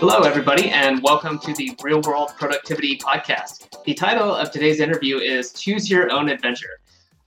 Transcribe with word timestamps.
Hello, 0.00 0.20
everybody, 0.20 0.70
and 0.70 1.02
welcome 1.02 1.40
to 1.40 1.52
the 1.54 1.76
Real 1.82 2.00
World 2.02 2.30
Productivity 2.38 2.98
Podcast. 2.98 3.82
The 3.82 3.94
title 3.94 4.32
of 4.32 4.52
today's 4.52 4.78
interview 4.78 5.18
is 5.18 5.52
Choose 5.52 5.90
Your 5.90 6.12
Own 6.12 6.28
Adventure. 6.28 6.78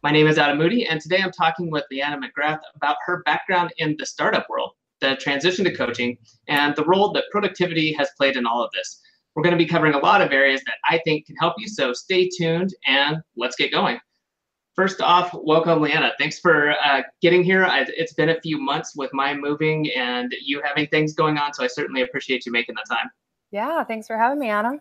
My 0.04 0.10
name 0.10 0.26
is 0.26 0.38
Adam 0.38 0.58
Moody, 0.58 0.86
and 0.88 1.02
today 1.02 1.20
I'm 1.22 1.34
talking 1.34 1.70
with 1.70 1.84
Leanna 1.92 2.18
McGrath 2.18 2.62
about 2.74 2.96
her 3.06 3.24
background 3.24 3.74
in 3.80 3.98
the 4.00 4.06
startup 4.06 4.50
world, 4.50 4.72
the 5.02 5.18
transition 5.18 5.66
to 5.66 5.76
coaching, 5.76 6.18
and 6.48 6.74
the 6.78 6.86
role 6.86 7.12
that 7.12 7.26
productivity 7.30 7.92
has 7.92 8.10
played 8.18 8.38
in 8.38 8.46
all 8.46 8.64
of 8.64 8.72
this. 8.74 9.02
We're 9.36 9.44
going 9.44 9.58
to 9.58 9.62
be 9.62 9.70
covering 9.70 9.94
a 9.94 10.00
lot 10.00 10.22
of 10.22 10.32
areas 10.32 10.62
that 10.66 10.76
I 10.90 11.02
think 11.04 11.26
can 11.26 11.36
help 11.36 11.56
you, 11.58 11.68
so 11.68 11.92
stay 11.92 12.30
tuned 12.30 12.74
and 12.88 13.18
let's 13.36 13.58
get 13.58 13.74
going. 13.74 14.00
First 14.76 15.02
off, 15.02 15.34
welcome, 15.34 15.82
Leanna. 15.82 16.14
Thanks 16.18 16.40
for 16.40 16.72
uh, 16.84 17.02
getting 17.22 17.44
here. 17.44 17.66
I, 17.66 17.86
it's 17.90 18.14
been 18.14 18.30
a 18.30 18.40
few 18.40 18.58
months 18.58 18.96
with 18.96 19.14
my 19.14 19.34
moving 19.34 19.92
and 19.92 20.34
you 20.42 20.62
having 20.64 20.88
things 20.88 21.14
going 21.14 21.38
on, 21.38 21.54
so 21.54 21.64
I 21.64 21.68
certainly 21.68 22.04
appreciate 22.04 22.46
you 22.46 22.54
making 22.54 22.76
the 22.76 22.86
time. 22.88 23.10
Yeah, 23.52 23.84
thanks 23.84 24.08
for 24.08 24.18
having 24.18 24.40
me, 24.40 24.50
Adam. 24.50 24.80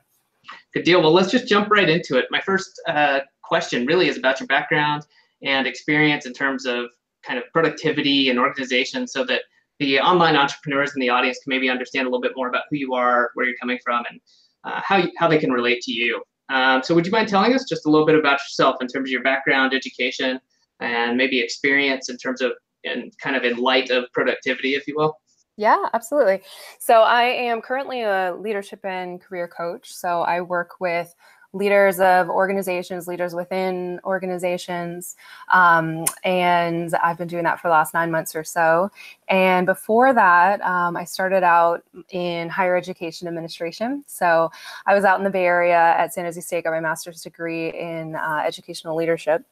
Good 0.72 0.84
deal. 0.84 1.02
Well, 1.02 1.12
let's 1.12 1.30
just 1.30 1.48
jump 1.48 1.70
right 1.70 1.88
into 1.88 2.16
it. 2.18 2.26
My 2.30 2.40
first 2.40 2.80
uh, 2.86 3.20
question 3.42 3.84
really 3.84 4.08
is 4.08 4.16
about 4.16 4.38
your 4.38 4.46
background 4.46 5.06
and 5.42 5.66
experience 5.66 6.24
in 6.24 6.34
terms 6.34 6.66
of 6.66 6.86
kind 7.24 7.38
of 7.38 7.44
productivity 7.52 8.30
and 8.30 8.38
organization 8.38 9.08
so 9.08 9.24
that 9.24 9.42
the 9.80 9.98
online 9.98 10.36
entrepreneurs 10.36 10.94
in 10.94 11.00
the 11.00 11.08
audience 11.08 11.40
can 11.42 11.50
maybe 11.50 11.68
understand 11.68 12.06
a 12.06 12.10
little 12.10 12.20
bit 12.20 12.32
more 12.36 12.48
about 12.48 12.64
who 12.70 12.76
you 12.76 12.94
are, 12.94 13.30
where 13.34 13.46
you're 13.46 13.56
coming 13.60 13.78
from, 13.84 14.04
and 14.08 14.20
uh, 14.64 14.80
how, 14.84 14.98
you, 14.98 15.10
how 15.18 15.26
they 15.26 15.38
can 15.38 15.50
relate 15.50 15.80
to 15.82 15.92
you. 15.92 16.22
Um, 16.50 16.82
so 16.82 16.94
would 16.94 17.06
you 17.06 17.12
mind 17.12 17.28
telling 17.28 17.54
us 17.54 17.64
just 17.68 17.86
a 17.86 17.90
little 17.90 18.06
bit 18.06 18.18
about 18.18 18.40
yourself 18.40 18.76
in 18.80 18.88
terms 18.88 19.08
of 19.08 19.12
your 19.12 19.22
background, 19.22 19.72
education, 19.72 20.40
and 20.80 21.16
maybe 21.16 21.38
experience 21.38 22.08
in 22.08 22.16
terms 22.16 22.40
of 22.40 22.52
and 22.84 23.12
kind 23.22 23.36
of 23.36 23.44
in 23.44 23.58
light 23.58 23.90
of 23.90 24.04
productivity, 24.12 24.74
if 24.74 24.86
you 24.86 24.94
will? 24.96 25.18
Yeah, 25.56 25.88
absolutely. 25.92 26.40
So 26.78 27.02
I 27.02 27.24
am 27.24 27.60
currently 27.60 28.02
a 28.02 28.34
leadership 28.34 28.80
and 28.84 29.20
career 29.20 29.46
coach. 29.46 29.92
So 29.92 30.22
I 30.22 30.40
work 30.40 30.80
with 30.80 31.14
leaders 31.52 31.98
of 31.98 32.28
organizations, 32.28 33.08
leaders 33.08 33.34
within 33.34 34.00
organizations. 34.04 35.16
Um, 35.52 36.04
and 36.22 36.94
I've 37.02 37.18
been 37.18 37.28
doing 37.28 37.44
that 37.44 37.60
for 37.60 37.68
the 37.68 37.72
last 37.72 37.92
nine 37.92 38.10
months 38.10 38.36
or 38.36 38.44
so. 38.44 38.90
And 39.28 39.66
before 39.66 40.12
that, 40.12 40.60
um, 40.60 40.96
I 40.96 41.04
started 41.04 41.42
out 41.42 41.82
in 42.10 42.48
higher 42.48 42.76
education 42.76 43.26
administration. 43.26 44.04
So 44.06 44.50
I 44.86 44.94
was 44.94 45.04
out 45.04 45.18
in 45.18 45.24
the 45.24 45.30
Bay 45.30 45.44
Area 45.44 45.94
at 45.98 46.14
San 46.14 46.24
Jose 46.24 46.40
State, 46.40 46.64
got 46.64 46.70
my 46.70 46.80
master's 46.80 47.22
degree 47.22 47.70
in 47.70 48.14
uh, 48.14 48.42
educational 48.46 48.94
leadership. 48.94 49.44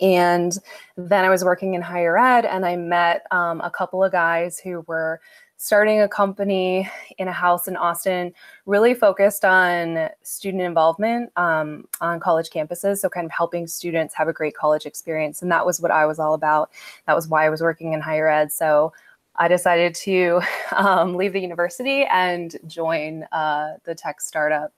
And 0.00 0.56
then 0.96 1.24
I 1.24 1.30
was 1.30 1.44
working 1.44 1.74
in 1.74 1.82
higher 1.82 2.18
ed, 2.18 2.44
and 2.44 2.64
I 2.64 2.76
met 2.76 3.26
um, 3.30 3.60
a 3.60 3.70
couple 3.70 4.02
of 4.02 4.12
guys 4.12 4.58
who 4.58 4.80
were 4.86 5.20
starting 5.56 6.00
a 6.00 6.08
company 6.08 6.90
in 7.16 7.28
a 7.28 7.32
house 7.32 7.68
in 7.68 7.76
Austin, 7.76 8.34
really 8.66 8.92
focused 8.92 9.44
on 9.44 10.10
student 10.22 10.62
involvement 10.62 11.30
um, 11.36 11.86
on 12.00 12.20
college 12.20 12.50
campuses. 12.50 12.98
So, 12.98 13.08
kind 13.08 13.24
of 13.24 13.30
helping 13.30 13.66
students 13.66 14.14
have 14.14 14.28
a 14.28 14.32
great 14.32 14.54
college 14.54 14.84
experience. 14.86 15.42
And 15.42 15.50
that 15.50 15.64
was 15.64 15.80
what 15.80 15.90
I 15.90 16.06
was 16.06 16.18
all 16.18 16.34
about. 16.34 16.70
That 17.06 17.16
was 17.16 17.28
why 17.28 17.46
I 17.46 17.50
was 17.50 17.62
working 17.62 17.92
in 17.92 18.00
higher 18.00 18.28
ed. 18.28 18.52
So, 18.52 18.92
I 19.36 19.48
decided 19.48 19.94
to 19.96 20.40
um, 20.76 21.16
leave 21.16 21.32
the 21.32 21.40
university 21.40 22.04
and 22.04 22.56
join 22.66 23.24
uh, 23.32 23.74
the 23.84 23.94
tech 23.94 24.20
startup 24.20 24.72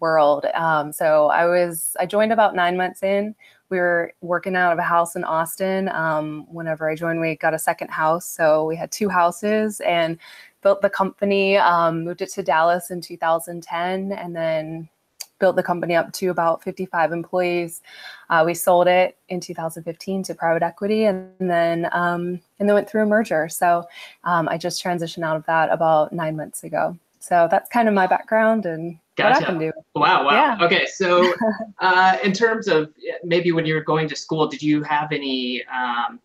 world. 0.00 0.46
Um, 0.54 0.92
so 0.92 1.26
I 1.26 1.46
was 1.46 1.96
I 2.00 2.06
joined 2.06 2.32
about 2.32 2.54
nine 2.54 2.76
months 2.76 3.02
in. 3.02 3.34
We 3.72 3.78
were 3.78 4.12
working 4.20 4.54
out 4.54 4.74
of 4.74 4.78
a 4.78 4.82
house 4.82 5.16
in 5.16 5.24
Austin. 5.24 5.88
Um, 5.88 6.44
whenever 6.52 6.90
I 6.90 6.94
joined, 6.94 7.22
we 7.22 7.36
got 7.36 7.54
a 7.54 7.58
second 7.58 7.88
house, 7.88 8.26
so 8.26 8.66
we 8.66 8.76
had 8.76 8.92
two 8.92 9.08
houses 9.08 9.80
and 9.80 10.18
built 10.62 10.82
the 10.82 10.90
company. 10.90 11.56
Um, 11.56 12.04
moved 12.04 12.20
it 12.20 12.30
to 12.34 12.42
Dallas 12.42 12.90
in 12.90 13.00
2010, 13.00 14.12
and 14.12 14.36
then 14.36 14.90
built 15.38 15.56
the 15.56 15.62
company 15.62 15.94
up 15.94 16.12
to 16.12 16.26
about 16.26 16.62
55 16.62 17.12
employees. 17.12 17.80
Uh, 18.28 18.42
we 18.44 18.52
sold 18.52 18.88
it 18.88 19.16
in 19.30 19.40
2015 19.40 20.22
to 20.24 20.34
private 20.34 20.62
equity, 20.62 21.04
and 21.04 21.30
then 21.40 21.88
um, 21.92 22.42
and 22.58 22.68
then 22.68 22.74
went 22.74 22.90
through 22.90 23.04
a 23.04 23.06
merger. 23.06 23.48
So 23.48 23.88
um, 24.24 24.50
I 24.50 24.58
just 24.58 24.84
transitioned 24.84 25.24
out 25.24 25.36
of 25.36 25.46
that 25.46 25.72
about 25.72 26.12
nine 26.12 26.36
months 26.36 26.62
ago. 26.62 26.98
So 27.20 27.48
that's 27.50 27.70
kind 27.70 27.88
of 27.88 27.94
my 27.94 28.06
background 28.06 28.66
and 28.66 28.98
gotcha. 29.16 29.40
what 29.40 29.42
I 29.42 29.46
can 29.46 29.58
do. 29.58 29.72
Wow, 29.94 30.24
wow. 30.24 30.30
Yeah. 30.32 30.64
Okay, 30.64 30.86
so 30.86 31.32
uh, 31.80 32.18
in 32.22 32.32
terms 32.32 32.68
of 32.68 32.92
maybe 33.24 33.52
when 33.52 33.66
you 33.66 33.74
were 33.74 33.84
going 33.84 34.08
to 34.08 34.16
school, 34.16 34.46
did 34.46 34.62
you 34.62 34.82
have 34.82 35.12
any 35.12 35.64
um, 35.66 36.20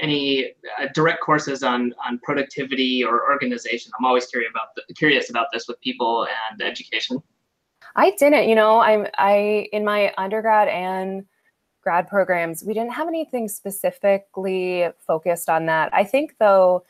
any 0.00 0.52
uh, 0.80 0.86
direct 0.94 1.20
courses 1.20 1.62
on 1.62 1.94
on 2.06 2.18
productivity 2.22 3.04
or 3.04 3.30
organization? 3.30 3.92
I'm 3.98 4.04
always 4.04 4.26
curious 4.26 4.50
about 4.50 4.68
the, 4.76 4.94
curious 4.94 5.30
about 5.30 5.48
this 5.52 5.66
with 5.68 5.80
people 5.80 6.26
and 6.50 6.62
education. 6.62 7.22
I 7.96 8.12
didn't, 8.12 8.48
you 8.48 8.54
know, 8.54 8.80
I'm 8.80 9.06
I 9.18 9.68
in 9.72 9.84
my 9.84 10.12
undergrad 10.16 10.68
and 10.68 11.24
grad 11.82 12.08
programs, 12.08 12.62
we 12.62 12.74
didn't 12.74 12.92
have 12.92 13.08
anything 13.08 13.48
specifically 13.48 14.88
focused 15.06 15.48
on 15.48 15.66
that. 15.66 15.92
I 15.94 16.04
think 16.04 16.36
though 16.38 16.84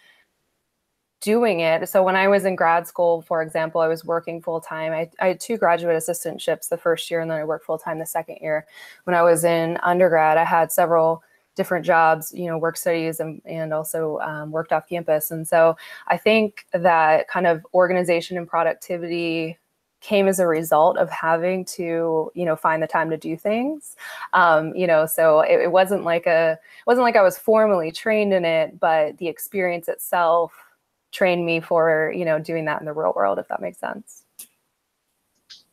doing 1.21 1.61
it. 1.61 1.89
So 1.89 2.03
when 2.03 2.17
I 2.17 2.29
was 2.29 2.45
in 2.45 2.57
grad 2.57 2.87
school, 2.87 3.23
for 3.23 3.43
example, 3.43 3.81
I 3.81 3.89
was 3.89 4.05
working 4.05 4.41
full 4.41 4.61
time. 4.61 4.93
I, 4.93 5.11
I, 5.21 5.29
had 5.29 5.41
two 5.41 5.59
graduate 5.59 5.97
assistantships 5.97 6.69
the 6.69 6.79
first 6.79 7.11
year, 7.11 7.21
and 7.21 7.31
then 7.31 7.39
I 7.39 7.45
worked 7.45 7.67
full 7.67 7.79
time 7.79 7.99
the 7.99 8.07
second 8.07 8.39
year. 8.41 8.67
When 9.05 9.15
I 9.15 9.23
was 9.23 9.45
in 9.45 9.79
undergrad, 9.83 10.39
I 10.39 10.45
had 10.45 10.73
several 10.73 11.23
different 11.57 11.85
jobs, 11.85 12.33
you 12.35 12.47
know, 12.47 12.57
work 12.57 12.77
studies 12.77 13.21
and, 13.21 13.43
and 13.45 13.75
also 13.75 14.19
um, 14.21 14.51
worked 14.51 14.73
off 14.73 14.89
campus. 14.89 15.31
And 15.31 15.47
so 15.47 15.77
I 16.07 16.17
think 16.17 16.67
that 16.73 17.29
kind 17.29 17.47
of 17.47 17.67
organization 17.75 18.39
and 18.39 18.49
productivity 18.49 19.59
came 20.01 20.27
as 20.27 20.39
a 20.39 20.47
result 20.47 20.97
of 20.97 21.11
having 21.11 21.63
to 21.63 22.33
you 22.35 22.47
know 22.47 22.57
find 22.57 22.83
the 22.83 22.87
time 22.87 23.11
to 23.11 23.19
do 23.19 23.37
things 23.37 23.97
um, 24.33 24.75
you 24.75 24.87
know 24.87 25.05
so 25.05 25.41
it, 25.41 25.61
it, 25.61 25.73
wasn't 25.73 26.03
like 26.05 26.27
a 26.27 26.53
it 26.53 26.87
wasn't 26.87 27.03
like 27.03 27.17
i 27.17 27.23
was 27.23 27.37
formally 27.37 27.93
trained 27.93 28.33
in 28.33 28.43
it 28.43 28.81
but 28.81 29.17
the 29.19 29.29
experience 29.29 29.89
itself 29.89 30.70
trained 31.13 31.45
me 31.45 31.61
for 31.61 32.13
you 32.15 32.25
know 32.25 32.39
doing 32.39 32.65
that 32.65 32.81
in 32.81 32.87
the 32.87 32.93
real 32.93 33.13
world 33.15 33.39
if 33.39 33.49
that 33.49 33.61
makes 33.61 33.79
sense 33.79 34.25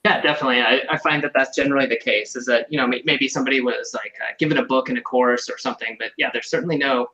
yeah 0.06 0.22
definitely 0.22 0.62
i, 0.62 0.81
I 0.90 0.98
find 0.98 1.24
that 1.24 1.31
that's 1.34 1.56
generally 1.56 1.88
the 1.88 1.98
case 1.98 2.36
is 2.36 2.46
that 2.46 2.72
you 2.72 2.78
know 2.78 2.88
maybe 2.88 3.28
somebody 3.28 3.62
was 3.62 3.92
like 3.94 4.14
uh, 4.22 4.34
given 4.40 4.58
a 4.58 4.66
book 4.66 4.90
and 4.90 4.97
a 4.97 5.02
course 5.02 5.50
or 5.50 5.58
something 5.58 5.96
but 6.00 6.12
yeah 6.18 6.30
there's 6.31 6.50
certainly 6.50 6.78
no 6.78 7.08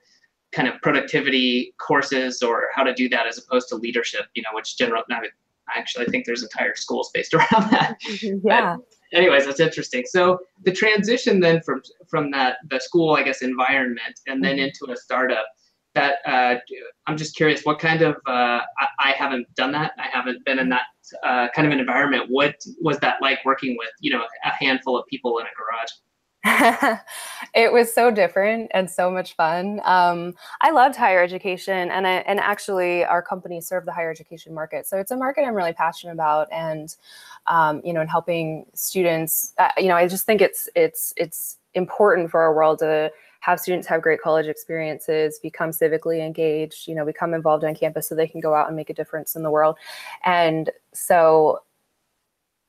kind 0.52 0.68
of 0.68 0.80
productivity 0.82 1.74
courses 1.80 2.44
or 2.44 2.68
how 2.74 2.84
to 2.84 2.94
do 2.94 3.10
that 3.10 3.26
as 3.28 3.38
opposed 3.38 3.68
to 3.70 3.76
leadership 3.76 4.28
you 4.36 4.42
know 4.42 4.50
which 4.54 4.78
general 4.78 5.04
I 5.70 5.80
actually, 5.80 6.06
I 6.06 6.10
think 6.10 6.26
there's 6.26 6.44
entire 6.44 6.76
schools 6.76 7.12
based 7.14 7.34
around 7.34 7.72
that. 7.72 7.98
yeah. 8.22 8.78
But 8.78 9.18
anyways, 9.18 9.46
that's 9.46 9.60
interesting. 9.60 10.04
So 10.06 10.40
the 10.64 10.72
transition 10.72 11.40
then 11.40 11.62
from 11.62 11.82
from 12.08 12.32
that 12.32 12.58
the 12.70 12.80
school, 12.80 13.16
I 13.16 13.24
guess, 13.24 13.42
environment, 13.42 14.20
and 14.28 14.44
then 14.44 14.58
mm-hmm. 14.58 14.66
into 14.66 14.92
a 14.92 14.98
startup. 14.98 15.46
That 15.96 16.18
uh, 16.26 16.56
I'm 17.08 17.18
just 17.18 17.36
curious, 17.36 17.64
what 17.64 17.80
kind 17.80 18.02
of 18.02 18.16
uh, 18.26 18.62
I, 18.80 18.88
I, 19.00 19.12
haven't 19.12 19.54
done 19.56 19.72
that. 19.74 19.92
I 20.00 20.08
haven't 20.12 20.44
been 20.44 20.58
in 20.58 20.70
that 20.70 20.84
uh, 21.24 21.50
kind 21.56 21.68
of 21.68 21.72
an 21.72 21.80
environment. 21.80 22.26
What 22.30 22.56
was 22.82 22.98
that 23.00 23.22
like 23.22 23.40
working 23.46 23.76
with 23.78 23.90
you 24.00 24.12
know 24.12 24.24
a 24.44 24.50
handful 24.50 24.98
of 24.98 25.06
people 25.08 25.38
in 25.38 25.46
a 25.46 25.50
garage? 25.56 25.92
it 27.56 27.72
was 27.72 27.94
so 27.94 28.12
different 28.12 28.70
and 28.74 28.90
so 28.90 29.10
much 29.10 29.34
fun. 29.36 29.80
Um, 29.86 30.34
I 30.62 30.72
loved 30.72 30.98
higher 30.98 31.24
education, 31.24 31.90
and 31.90 32.06
I, 32.06 32.16
and 32.16 32.38
actually, 32.38 33.06
our 33.06 33.22
company 33.22 33.62
served 33.62 33.88
the 33.88 33.94
higher 33.94 34.12
education 34.12 34.54
market. 34.54 34.86
So 34.86 34.98
it's 34.98 35.12
a 35.12 35.16
market 35.16 35.46
I'm 35.46 35.54
really 35.54 35.72
passionate 35.72 36.14
about, 36.14 36.50
and 36.52 36.94
um, 37.48 37.82
you 37.86 37.94
know, 37.94 38.02
and 38.02 38.10
helping 38.10 38.66
students. 38.74 39.54
Uh, 39.58 39.70
you 39.78 39.88
know, 39.88 39.96
I 39.96 40.06
just 40.06 40.26
think 40.26 40.42
it's 40.42 40.68
it's 40.76 41.14
it's 41.16 41.60
important 41.76 42.30
for 42.30 42.42
our 42.42 42.54
world 42.54 42.80
to 42.80 43.10
have 43.44 43.60
students 43.60 43.86
have 43.86 44.02
great 44.02 44.22
college 44.22 44.48
experiences, 44.48 45.38
become 45.44 45.72
civically 45.72 46.26
engaged, 46.26 46.88
you 46.88 46.96
know, 46.96 47.06
become 47.06 47.34
involved 47.34 47.66
on 47.66 47.76
campus 47.76 48.08
so 48.08 48.16
they 48.16 48.26
can 48.26 48.40
go 48.40 48.56
out 48.56 48.68
and 48.68 48.76
make 48.78 48.90
a 48.90 48.94
difference 48.94 49.36
in 49.36 49.44
the 49.44 49.52
world. 49.52 49.76
And 50.24 50.70
so 50.94 51.60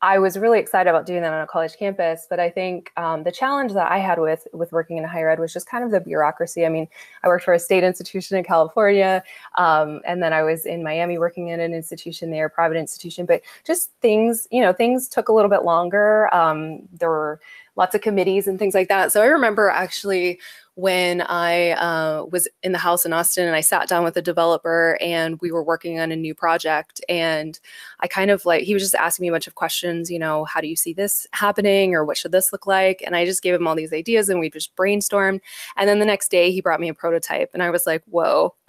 I 0.02 0.18
was 0.18 0.36
really 0.36 0.58
excited 0.58 0.90
about 0.90 1.06
doing 1.06 1.22
that 1.22 1.32
on 1.32 1.42
a 1.42 1.46
college 1.46 1.78
campus, 1.78 2.26
but 2.28 2.40
I 2.40 2.50
think 2.50 2.90
um, 2.96 3.22
the 3.22 3.30
challenge 3.30 3.72
that 3.72 3.90
I 3.90 3.98
had 3.98 4.18
with 4.18 4.48
with 4.52 4.72
working 4.72 4.98
in 4.98 5.04
higher 5.04 5.30
ed 5.30 5.38
was 5.38 5.52
just 5.52 5.68
kind 5.68 5.84
of 5.84 5.92
the 5.92 6.00
bureaucracy. 6.00 6.66
I 6.66 6.68
mean, 6.70 6.88
I 7.22 7.28
worked 7.28 7.44
for 7.44 7.54
a 7.54 7.58
state 7.58 7.84
institution 7.84 8.36
in 8.36 8.42
California, 8.42 9.22
um, 9.56 10.00
and 10.04 10.20
then 10.20 10.32
I 10.32 10.42
was 10.42 10.66
in 10.66 10.82
Miami 10.82 11.18
working 11.18 11.48
in 11.48 11.60
an 11.60 11.72
institution 11.72 12.32
there, 12.32 12.48
private 12.48 12.76
institution. 12.76 13.26
But 13.26 13.42
just 13.64 13.92
things, 14.02 14.48
you 14.50 14.60
know, 14.60 14.72
things 14.72 15.08
took 15.08 15.28
a 15.28 15.32
little 15.32 15.48
bit 15.48 15.62
longer. 15.62 16.34
Um, 16.34 16.80
there 16.92 17.08
were 17.08 17.40
lots 17.76 17.94
of 17.94 18.00
committees 18.00 18.46
and 18.46 18.58
things 18.58 18.74
like 18.74 18.88
that. 18.88 19.12
So 19.12 19.22
I 19.22 19.26
remember 19.26 19.68
actually 19.68 20.38
when 20.76 21.20
I 21.22 21.70
uh, 21.70 22.24
was 22.32 22.48
in 22.64 22.72
the 22.72 22.78
house 22.78 23.06
in 23.06 23.12
Austin 23.12 23.46
and 23.46 23.54
I 23.54 23.60
sat 23.60 23.88
down 23.88 24.02
with 24.02 24.16
a 24.16 24.22
developer 24.22 24.98
and 25.00 25.38
we 25.40 25.52
were 25.52 25.62
working 25.62 26.00
on 26.00 26.10
a 26.10 26.16
new 26.16 26.34
project. 26.34 27.00
And 27.08 27.58
I 28.00 28.08
kind 28.08 28.30
of 28.30 28.44
like, 28.44 28.64
he 28.64 28.74
was 28.74 28.82
just 28.82 28.96
asking 28.96 29.22
me 29.22 29.28
a 29.28 29.32
bunch 29.32 29.46
of 29.46 29.54
questions, 29.54 30.10
you 30.10 30.18
know, 30.18 30.44
how 30.44 30.60
do 30.60 30.66
you 30.66 30.74
see 30.74 30.92
this 30.92 31.28
happening 31.32 31.94
or 31.94 32.04
what 32.04 32.16
should 32.16 32.32
this 32.32 32.50
look 32.50 32.66
like? 32.66 33.02
And 33.06 33.14
I 33.14 33.24
just 33.24 33.42
gave 33.42 33.54
him 33.54 33.68
all 33.68 33.76
these 33.76 33.92
ideas 33.92 34.28
and 34.28 34.40
we 34.40 34.50
just 34.50 34.74
brainstormed. 34.74 35.40
And 35.76 35.88
then 35.88 36.00
the 36.00 36.04
next 36.04 36.30
day 36.30 36.50
he 36.50 36.60
brought 36.60 36.80
me 36.80 36.88
a 36.88 36.94
prototype 36.94 37.50
and 37.54 37.62
I 37.62 37.70
was 37.70 37.86
like, 37.86 38.02
whoa, 38.06 38.54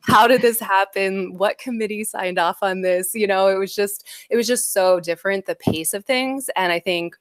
how 0.00 0.26
did 0.26 0.42
this 0.42 0.58
happen? 0.58 1.38
What 1.38 1.58
committee 1.58 2.02
signed 2.02 2.40
off 2.40 2.58
on 2.60 2.80
this? 2.80 3.14
You 3.14 3.28
know, 3.28 3.46
it 3.46 3.56
was 3.56 3.72
just, 3.72 4.04
it 4.30 4.36
was 4.36 4.48
just 4.48 4.72
so 4.72 4.98
different, 4.98 5.46
the 5.46 5.54
pace 5.54 5.94
of 5.94 6.04
things. 6.04 6.50
And 6.56 6.72
I 6.72 6.80
think 6.80 7.14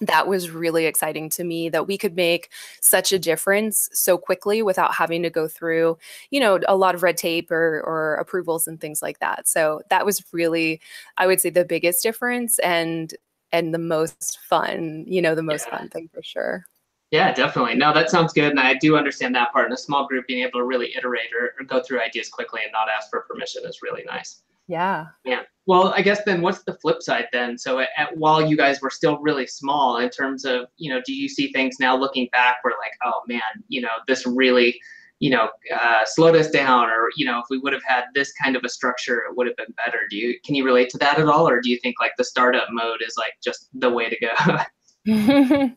that 0.00 0.28
was 0.28 0.50
really 0.50 0.86
exciting 0.86 1.28
to 1.28 1.44
me 1.44 1.68
that 1.68 1.86
we 1.86 1.98
could 1.98 2.14
make 2.14 2.50
such 2.80 3.12
a 3.12 3.18
difference 3.18 3.88
so 3.92 4.16
quickly 4.16 4.62
without 4.62 4.94
having 4.94 5.22
to 5.22 5.30
go 5.30 5.48
through 5.48 5.98
you 6.30 6.40
know 6.40 6.60
a 6.68 6.76
lot 6.76 6.94
of 6.94 7.02
red 7.02 7.16
tape 7.16 7.50
or, 7.50 7.82
or 7.84 8.14
approvals 8.14 8.68
and 8.68 8.80
things 8.80 9.02
like 9.02 9.18
that 9.18 9.48
so 9.48 9.80
that 9.90 10.06
was 10.06 10.22
really 10.32 10.80
i 11.16 11.26
would 11.26 11.40
say 11.40 11.50
the 11.50 11.64
biggest 11.64 12.02
difference 12.02 12.58
and 12.60 13.14
and 13.52 13.74
the 13.74 13.78
most 13.78 14.38
fun 14.48 15.04
you 15.06 15.20
know 15.20 15.34
the 15.34 15.42
most 15.42 15.66
yeah. 15.66 15.78
fun 15.78 15.88
thing 15.88 16.08
for 16.12 16.22
sure 16.22 16.64
yeah, 17.10 17.32
definitely. 17.32 17.74
No, 17.74 17.94
that 17.94 18.10
sounds 18.10 18.34
good. 18.34 18.50
And 18.50 18.60
I 18.60 18.74
do 18.74 18.96
understand 18.96 19.34
that 19.34 19.50
part. 19.50 19.66
In 19.66 19.72
a 19.72 19.78
small 19.78 20.06
group, 20.06 20.26
being 20.26 20.42
able 20.42 20.60
to 20.60 20.64
really 20.64 20.94
iterate 20.94 21.30
or, 21.38 21.54
or, 21.58 21.64
go 21.64 21.82
through 21.82 22.02
ideas 22.02 22.28
quickly 22.28 22.60
and 22.62 22.70
not 22.70 22.88
ask 22.94 23.08
for 23.08 23.22
permission 23.22 23.62
is 23.64 23.80
really 23.82 24.04
nice. 24.04 24.42
Yeah. 24.68 25.06
Yeah. 25.24 25.40
Well, 25.66 25.92
I 25.94 26.02
guess 26.02 26.22
then 26.24 26.40
what's 26.40 26.62
the 26.62 26.74
flip 26.74 27.02
side 27.02 27.26
then? 27.32 27.58
So 27.58 27.80
at, 27.80 27.88
at, 27.96 28.16
while 28.16 28.46
you 28.46 28.56
guys 28.56 28.80
were 28.80 28.90
still 28.90 29.18
really 29.18 29.46
small 29.46 29.98
in 29.98 30.08
terms 30.08 30.44
of, 30.44 30.66
you 30.76 30.90
know, 30.90 31.02
do 31.04 31.12
you 31.12 31.28
see 31.28 31.52
things 31.52 31.76
now 31.80 31.96
looking 31.96 32.28
back 32.32 32.58
where 32.62 32.74
like, 32.80 32.92
oh 33.04 33.22
man, 33.26 33.42
you 33.68 33.80
know, 33.80 33.88
this 34.06 34.26
really, 34.26 34.80
you 35.18 35.30
know, 35.30 35.50
uh, 35.74 36.00
slowed 36.04 36.36
us 36.36 36.50
down 36.50 36.88
or, 36.88 37.08
you 37.16 37.26
know, 37.26 37.38
if 37.38 37.44
we 37.50 37.58
would 37.58 37.72
have 37.72 37.82
had 37.86 38.04
this 38.14 38.32
kind 38.32 38.56
of 38.56 38.62
a 38.64 38.68
structure, 38.68 39.24
it 39.28 39.36
would 39.36 39.46
have 39.46 39.56
been 39.56 39.74
better. 39.84 39.98
Do 40.08 40.16
you, 40.16 40.38
can 40.44 40.54
you 40.54 40.64
relate 40.64 40.88
to 40.90 40.98
that 40.98 41.18
at 41.18 41.28
all? 41.28 41.48
Or 41.48 41.60
do 41.60 41.70
you 41.70 41.78
think 41.82 41.96
like 42.00 42.12
the 42.16 42.24
startup 42.24 42.68
mode 42.70 43.00
is 43.06 43.14
like 43.18 43.32
just 43.42 43.68
the 43.74 43.90
way 43.90 44.08
to 44.08 44.16
go? 44.20 44.32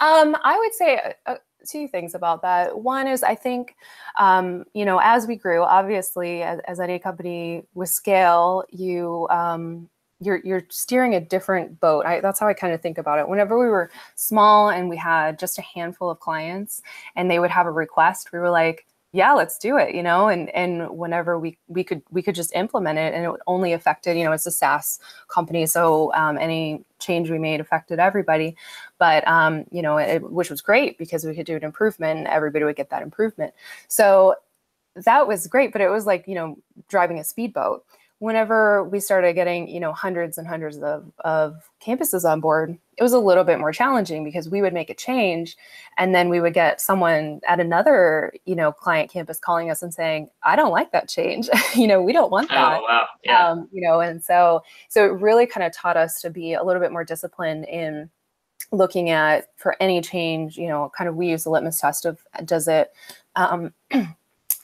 um, 0.00 0.36
I 0.44 0.56
would 0.58 0.74
say 0.74 1.00
uh, 1.26 1.36
two 1.68 1.88
things 1.88 2.14
about 2.14 2.42
that. 2.42 2.78
One 2.78 3.06
is 3.06 3.22
I 3.22 3.34
think, 3.34 3.76
um, 4.18 4.64
you 4.74 4.84
know, 4.84 4.98
as 5.02 5.26
we 5.26 5.36
grew, 5.36 5.62
obviously, 5.62 6.42
as, 6.42 6.60
as 6.66 6.80
any 6.80 6.98
company 6.98 7.64
with 7.74 7.88
scale, 7.88 8.64
you 8.70 9.26
um, 9.30 9.88
you're 10.20 10.40
you're 10.44 10.64
steering 10.70 11.14
a 11.14 11.20
different 11.20 11.78
boat. 11.80 12.06
I, 12.06 12.20
that's 12.20 12.40
how 12.40 12.48
I 12.48 12.54
kind 12.54 12.72
of 12.72 12.80
think 12.80 12.98
about 12.98 13.18
it. 13.18 13.28
Whenever 13.28 13.58
we 13.58 13.66
were 13.66 13.90
small 14.16 14.70
and 14.70 14.88
we 14.88 14.96
had 14.96 15.38
just 15.38 15.58
a 15.58 15.62
handful 15.62 16.10
of 16.10 16.18
clients, 16.20 16.82
and 17.14 17.30
they 17.30 17.38
would 17.38 17.50
have 17.50 17.66
a 17.66 17.70
request, 17.70 18.32
we 18.32 18.38
were 18.38 18.50
like, 18.50 18.86
yeah 19.12 19.32
let's 19.32 19.58
do 19.58 19.78
it 19.78 19.94
you 19.94 20.02
know 20.02 20.28
and 20.28 20.50
and 20.50 20.90
whenever 20.90 21.38
we 21.38 21.56
we 21.68 21.82
could 21.82 22.02
we 22.10 22.22
could 22.22 22.34
just 22.34 22.54
implement 22.54 22.98
it 22.98 23.14
and 23.14 23.24
it 23.24 23.40
only 23.46 23.72
affected 23.72 24.16
you 24.16 24.24
know 24.24 24.32
it's 24.32 24.46
a 24.46 24.50
saas 24.50 25.00
company 25.28 25.64
so 25.66 26.12
um, 26.14 26.36
any 26.38 26.84
change 26.98 27.30
we 27.30 27.38
made 27.38 27.60
affected 27.60 27.98
everybody. 27.98 28.56
But 28.98 29.26
um, 29.26 29.64
you 29.70 29.82
know 29.82 29.96
it, 29.96 30.22
which 30.22 30.50
was 30.50 30.60
great 30.60 30.98
because 30.98 31.24
we 31.24 31.34
could 31.34 31.46
do 31.46 31.56
an 31.56 31.64
improvement 31.64 32.18
and 32.18 32.28
everybody 32.28 32.64
would 32.64 32.76
get 32.76 32.90
that 32.90 33.02
improvement. 33.02 33.54
So 33.88 34.36
that 35.04 35.28
was 35.28 35.46
great 35.46 35.70
but 35.70 35.80
it 35.80 35.88
was 35.88 36.06
like 36.06 36.26
you 36.26 36.34
know 36.34 36.58
driving 36.88 37.20
a 37.20 37.24
speedboat 37.24 37.84
whenever 38.20 38.82
we 38.84 38.98
started 38.98 39.34
getting 39.34 39.68
you 39.68 39.78
know 39.78 39.92
hundreds 39.92 40.38
and 40.38 40.46
hundreds 40.46 40.78
of, 40.78 41.10
of 41.20 41.70
campuses 41.84 42.28
on 42.28 42.40
board 42.40 42.76
it 42.96 43.02
was 43.02 43.12
a 43.12 43.18
little 43.18 43.44
bit 43.44 43.60
more 43.60 43.70
challenging 43.72 44.24
because 44.24 44.48
we 44.48 44.60
would 44.60 44.74
make 44.74 44.90
a 44.90 44.94
change 44.94 45.56
and 45.98 46.14
then 46.14 46.28
we 46.28 46.40
would 46.40 46.54
get 46.54 46.80
someone 46.80 47.40
at 47.46 47.60
another 47.60 48.32
you 48.44 48.56
know 48.56 48.72
client 48.72 49.10
campus 49.10 49.38
calling 49.38 49.70
us 49.70 49.82
and 49.82 49.94
saying 49.94 50.28
i 50.42 50.56
don't 50.56 50.72
like 50.72 50.90
that 50.90 51.08
change 51.08 51.48
you 51.76 51.86
know 51.86 52.02
we 52.02 52.12
don't 52.12 52.30
want 52.30 52.48
that 52.48 52.78
oh, 52.80 52.82
wow. 52.82 53.06
yeah. 53.24 53.48
Um, 53.48 53.68
you 53.72 53.86
know 53.86 54.00
and 54.00 54.22
so 54.22 54.62
so 54.88 55.04
it 55.04 55.20
really 55.20 55.46
kind 55.46 55.64
of 55.64 55.72
taught 55.72 55.96
us 55.96 56.20
to 56.22 56.30
be 56.30 56.54
a 56.54 56.62
little 56.62 56.82
bit 56.82 56.92
more 56.92 57.04
disciplined 57.04 57.66
in 57.66 58.10
looking 58.72 59.10
at 59.10 59.46
for 59.56 59.76
any 59.80 60.00
change 60.00 60.56
you 60.56 60.66
know 60.66 60.90
kind 60.96 61.08
of 61.08 61.14
we 61.14 61.28
use 61.28 61.44
the 61.44 61.50
litmus 61.50 61.80
test 61.80 62.04
of 62.04 62.18
does 62.44 62.66
it 62.66 62.92
um, 63.36 63.72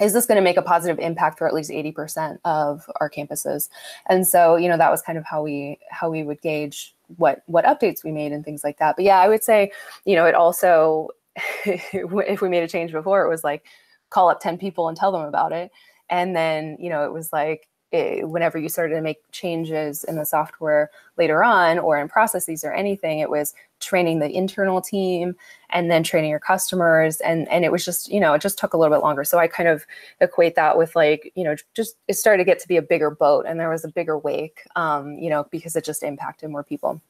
is 0.01 0.13
this 0.13 0.27
going 0.27 0.37
to 0.37 0.43
make 0.43 0.57
a 0.57 0.63
positive 0.63 0.99
impact 0.99 1.39
for 1.39 1.47
at 1.47 1.55
least 1.55 1.71
80% 1.71 2.39
of 2.45 2.89
our 3.01 3.09
campuses? 3.09 3.69
And 4.07 4.27
so 4.27 4.57
you 4.57 4.69
know 4.69 4.77
that 4.77 4.91
was 4.91 5.03
kind 5.03 5.19
of 5.19 5.25
how 5.25 5.43
we 5.43 5.79
how 5.91 6.11
we 6.11 6.23
would 6.23 6.41
gauge 6.41 6.95
what 7.17 7.43
what 7.47 7.65
updates 7.65 8.03
we 8.03 8.13
made 8.13 8.33
and 8.33 8.45
things 8.45 8.65
like 8.65 8.79
that. 8.79 8.97
But 8.97 9.05
yeah 9.05 9.21
i 9.21 9.29
would 9.29 9.45
say 9.45 9.71
you 10.05 10.17
know 10.17 10.27
it 10.27 10.35
also 10.35 11.09
if 11.65 12.41
we 12.41 12.49
made 12.49 12.63
a 12.63 12.69
change 12.69 12.93
before 12.93 13.25
it 13.25 13.29
was 13.29 13.45
like 13.45 13.65
call 14.11 14.29
up 14.29 14.41
10 14.41 14.59
people 14.59 14.89
and 14.89 14.97
tell 14.97 15.13
them 15.13 15.23
about 15.23 15.53
it. 15.53 15.71
And 16.11 16.35
then 16.35 16.77
you 16.81 16.91
know 16.91 17.05
it 17.05 17.13
was 17.13 17.33
like 17.33 17.69
it, 17.95 18.29
whenever 18.29 18.59
you 18.59 18.69
started 18.69 18.95
to 18.97 19.01
make 19.01 19.19
changes 19.31 20.03
in 20.05 20.17
the 20.17 20.25
software 20.25 20.91
later 21.17 21.45
on 21.45 21.79
or 21.79 21.97
in 21.99 22.09
processes 22.09 22.65
or 22.65 22.73
anything 22.73 23.21
it 23.21 23.31
was 23.31 23.55
training 23.79 24.19
the 24.19 24.31
internal 24.31 24.81
team 24.81 25.37
and 25.71 25.91
then 25.91 26.03
training 26.03 26.31
your 26.31 26.41
customers 26.41 27.21
and 27.21 27.49
and 27.49 27.65
it 27.65 27.71
was 27.71 27.85
just 27.85 28.11
you 28.11 28.19
know 28.19 28.35
it 28.35 28.43
just 28.43 28.59
took 28.59 28.75
a 28.75 28.77
little 28.77 28.95
bit 28.95 29.03
longer 29.03 29.23
so 29.23 29.39
i 29.39 29.47
kind 29.47 29.69
of 29.69 29.87
equate 30.21 30.57
that 30.57 30.77
with 30.77 30.97
like 30.97 31.31
you 31.37 31.45
know 31.45 31.55
just 31.75 31.97
it 32.09 32.15
started 32.15 32.39
to 32.39 32.45
get 32.45 32.59
to 32.59 32.67
be 32.67 32.77
a 32.77 32.83
bigger 32.83 33.11
boat 33.11 33.45
and 33.47 33.61
there 33.61 33.71
was 33.71 33.85
a 33.85 33.89
bigger 33.89 34.19
wake 34.19 34.63
um 34.75 35.15
you 35.15 35.31
know 35.31 35.47
because 35.53 35.77
it 35.77 35.85
just 35.85 36.03
impacted 36.03 36.51
more 36.51 36.65
people 36.65 37.01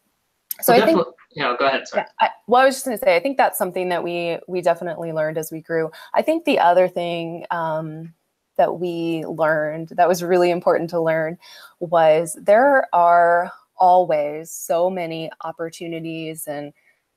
so 0.60 0.72
well, 0.72 0.82
I 0.82 0.86
think, 0.86 1.04
yeah, 1.34 1.56
go 1.58 1.66
ahead. 1.66 1.88
Sorry. 1.88 2.04
I, 2.20 2.30
well, 2.46 2.62
I 2.62 2.64
was 2.64 2.76
just 2.76 2.84
going 2.84 2.96
to 2.96 3.04
say, 3.04 3.16
I 3.16 3.18
think 3.18 3.36
that's 3.36 3.58
something 3.58 3.88
that 3.88 4.04
we 4.04 4.38
we 4.46 4.60
definitely 4.60 5.12
learned 5.12 5.36
as 5.36 5.50
we 5.50 5.60
grew. 5.60 5.90
I 6.14 6.22
think 6.22 6.44
the 6.44 6.60
other 6.60 6.86
thing 6.86 7.44
um, 7.50 8.14
that 8.56 8.78
we 8.78 9.24
learned 9.26 9.88
that 9.90 10.08
was 10.08 10.22
really 10.22 10.50
important 10.50 10.90
to 10.90 11.00
learn 11.00 11.38
was 11.80 12.38
there 12.40 12.88
are 12.94 13.52
always 13.76 14.50
so 14.50 14.88
many 14.88 15.30
opportunities 15.42 16.46
and 16.46 16.72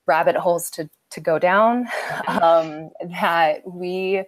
rabbit 0.06 0.36
holes 0.36 0.70
to 0.72 0.90
to 1.10 1.20
go 1.20 1.40
down 1.40 1.88
um, 2.28 2.90
that 3.22 3.62
we 3.66 4.24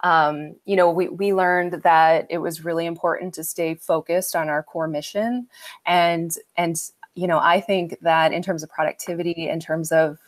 um, 0.00 0.54
you 0.64 0.76
know 0.76 0.90
we, 0.90 1.08
we 1.08 1.32
learned 1.32 1.82
that 1.82 2.26
it 2.28 2.38
was 2.38 2.64
really 2.64 2.86
important 2.86 3.34
to 3.34 3.44
stay 3.44 3.74
focused 3.74 4.34
on 4.34 4.48
our 4.48 4.62
core 4.62 4.88
mission. 4.88 5.48
And 5.86 6.34
and 6.56 6.76
you 7.14 7.26
know 7.26 7.38
i 7.38 7.60
think 7.60 7.98
that 8.00 8.32
in 8.32 8.42
terms 8.42 8.62
of 8.62 8.70
productivity 8.70 9.48
in 9.48 9.60
terms 9.60 9.92
of 9.92 10.18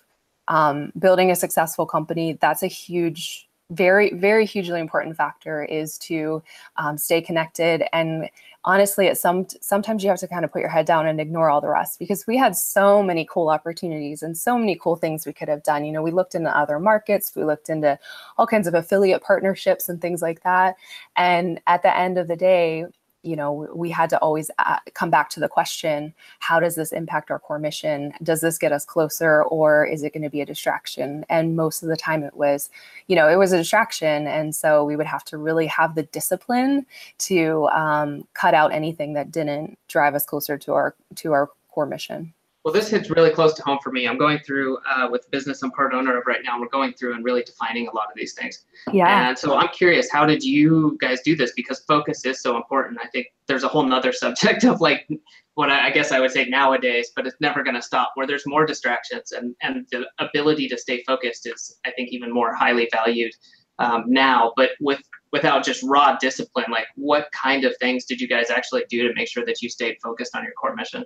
um, 0.48 0.92
building 0.98 1.30
a 1.30 1.36
successful 1.36 1.86
company 1.86 2.34
that's 2.40 2.62
a 2.62 2.66
huge 2.66 3.48
very 3.70 4.12
very 4.14 4.44
hugely 4.44 4.78
important 4.78 5.16
factor 5.16 5.64
is 5.64 5.96
to 5.98 6.42
um, 6.76 6.98
stay 6.98 7.20
connected. 7.20 7.84
And 7.92 8.28
honestly 8.64 9.08
at 9.08 9.18
some 9.18 9.46
sometimes 9.60 10.02
you 10.02 10.10
have 10.10 10.18
to 10.18 10.28
kind 10.28 10.44
of 10.44 10.52
put 10.52 10.60
your 10.60 10.70
head 10.70 10.86
down 10.86 11.06
and 11.06 11.20
ignore 11.20 11.50
all 11.50 11.60
the 11.60 11.68
rest 11.68 11.98
because 11.98 12.26
we 12.26 12.36
had 12.36 12.56
so 12.56 13.02
many 13.02 13.26
cool 13.30 13.48
opportunities 13.48 14.22
and 14.22 14.36
so 14.36 14.58
many 14.58 14.76
cool 14.76 14.96
things 14.96 15.26
we 15.26 15.32
could 15.32 15.48
have 15.48 15.62
done. 15.62 15.84
You 15.84 15.92
know 15.92 16.02
we 16.02 16.10
looked 16.10 16.34
into 16.34 16.56
other 16.56 16.78
markets 16.78 17.32
we 17.34 17.44
looked 17.44 17.70
into 17.70 17.98
all 18.38 18.46
kinds 18.46 18.66
of 18.66 18.74
affiliate 18.74 19.22
partnerships 19.22 19.88
and 19.88 20.00
things 20.00 20.22
like 20.22 20.42
that. 20.42 20.76
And 21.16 21.60
at 21.66 21.82
the 21.82 21.96
end 21.96 22.18
of 22.18 22.28
the 22.28 22.36
day 22.36 22.86
you 23.24 23.36
know 23.36 23.68
we 23.74 23.90
had 23.90 24.10
to 24.10 24.18
always 24.18 24.50
uh, 24.58 24.78
come 24.94 25.10
back 25.10 25.30
to 25.30 25.40
the 25.40 25.48
question 25.48 26.14
how 26.38 26.60
does 26.60 26.74
this 26.74 26.92
impact 26.92 27.30
our 27.30 27.38
core 27.38 27.58
mission? 27.58 28.12
Does 28.22 28.40
this 28.40 28.58
get 28.58 28.72
us 28.72 28.84
closer 28.84 29.44
or 29.44 29.86
is 29.86 30.02
it 30.02 30.12
going 30.12 30.22
to 30.22 30.30
be 30.30 30.40
a 30.40 30.46
distraction? 30.46 31.24
And 31.28 31.56
most 31.56 31.82
of 31.82 31.88
the 31.88 31.96
time 31.96 32.22
it 32.22 32.36
was 32.36 32.70
you 33.06 33.16
know 33.16 33.28
it 33.28 33.36
was 33.36 33.52
a 33.52 33.58
distraction 33.58 34.26
and 34.26 34.54
so 34.54 34.84
we 34.84 34.96
would 34.96 35.06
have 35.06 35.24
to 35.24 35.38
really 35.38 35.66
have 35.66 35.94
the 35.94 36.04
discipline 36.04 36.86
to 37.18 37.66
um, 37.68 38.26
cut 38.34 38.54
out 38.54 38.72
anything 38.72 39.14
that 39.14 39.30
didn't 39.30 39.78
drive 39.88 40.14
us 40.14 40.24
closer 40.24 40.58
to 40.58 40.72
our 40.72 40.94
to 41.16 41.32
our 41.32 41.50
core 41.70 41.86
mission 41.86 42.32
well, 42.64 42.72
this 42.72 42.88
hits 42.88 43.10
really 43.10 43.30
close 43.30 43.52
to 43.54 43.62
home 43.62 43.78
for 43.82 43.92
me. 43.92 44.08
I'm 44.08 44.16
going 44.16 44.38
through 44.38 44.78
uh, 44.90 45.08
with 45.10 45.30
business 45.30 45.62
I'm 45.62 45.70
part 45.70 45.92
owner 45.92 46.16
of 46.16 46.26
right 46.26 46.40
now. 46.42 46.58
We're 46.58 46.68
going 46.68 46.94
through 46.94 47.14
and 47.14 47.22
really 47.22 47.42
defining 47.42 47.88
a 47.88 47.94
lot 47.94 48.06
of 48.06 48.14
these 48.16 48.32
things. 48.32 48.64
Yeah. 48.90 49.28
And 49.28 49.38
so 49.38 49.54
I'm 49.54 49.68
curious, 49.68 50.10
how 50.10 50.24
did 50.24 50.42
you 50.42 50.96
guys 50.98 51.20
do 51.20 51.36
this? 51.36 51.52
Because 51.54 51.80
focus 51.80 52.24
is 52.24 52.40
so 52.40 52.56
important. 52.56 52.98
I 53.02 53.08
think 53.08 53.26
there's 53.48 53.64
a 53.64 53.68
whole 53.68 53.82
nother 53.82 54.12
subject 54.14 54.64
of 54.64 54.80
like 54.80 55.06
what 55.54 55.70
I, 55.70 55.88
I 55.88 55.90
guess 55.90 56.10
I 56.10 56.20
would 56.20 56.30
say 56.30 56.46
nowadays, 56.46 57.12
but 57.14 57.26
it's 57.26 57.36
never 57.38 57.62
going 57.62 57.76
to 57.76 57.82
stop. 57.82 58.12
Where 58.14 58.26
there's 58.26 58.46
more 58.46 58.64
distractions 58.64 59.32
and 59.32 59.54
and 59.60 59.86
the 59.92 60.06
ability 60.18 60.68
to 60.68 60.78
stay 60.78 61.02
focused 61.06 61.46
is, 61.46 61.78
I 61.84 61.90
think, 61.90 62.10
even 62.12 62.32
more 62.32 62.54
highly 62.54 62.88
valued 62.90 63.32
um, 63.78 64.04
now. 64.06 64.54
But 64.56 64.70
with 64.80 65.02
without 65.34 65.64
just 65.64 65.82
raw 65.82 66.16
discipline, 66.16 66.70
like 66.70 66.86
what 66.94 67.28
kind 67.32 67.64
of 67.64 67.76
things 67.76 68.06
did 68.06 68.22
you 68.22 68.28
guys 68.28 68.48
actually 68.48 68.84
do 68.88 69.06
to 69.06 69.12
make 69.14 69.28
sure 69.28 69.44
that 69.44 69.60
you 69.60 69.68
stayed 69.68 69.98
focused 70.02 70.34
on 70.34 70.44
your 70.44 70.52
core 70.54 70.74
mission? 70.74 71.04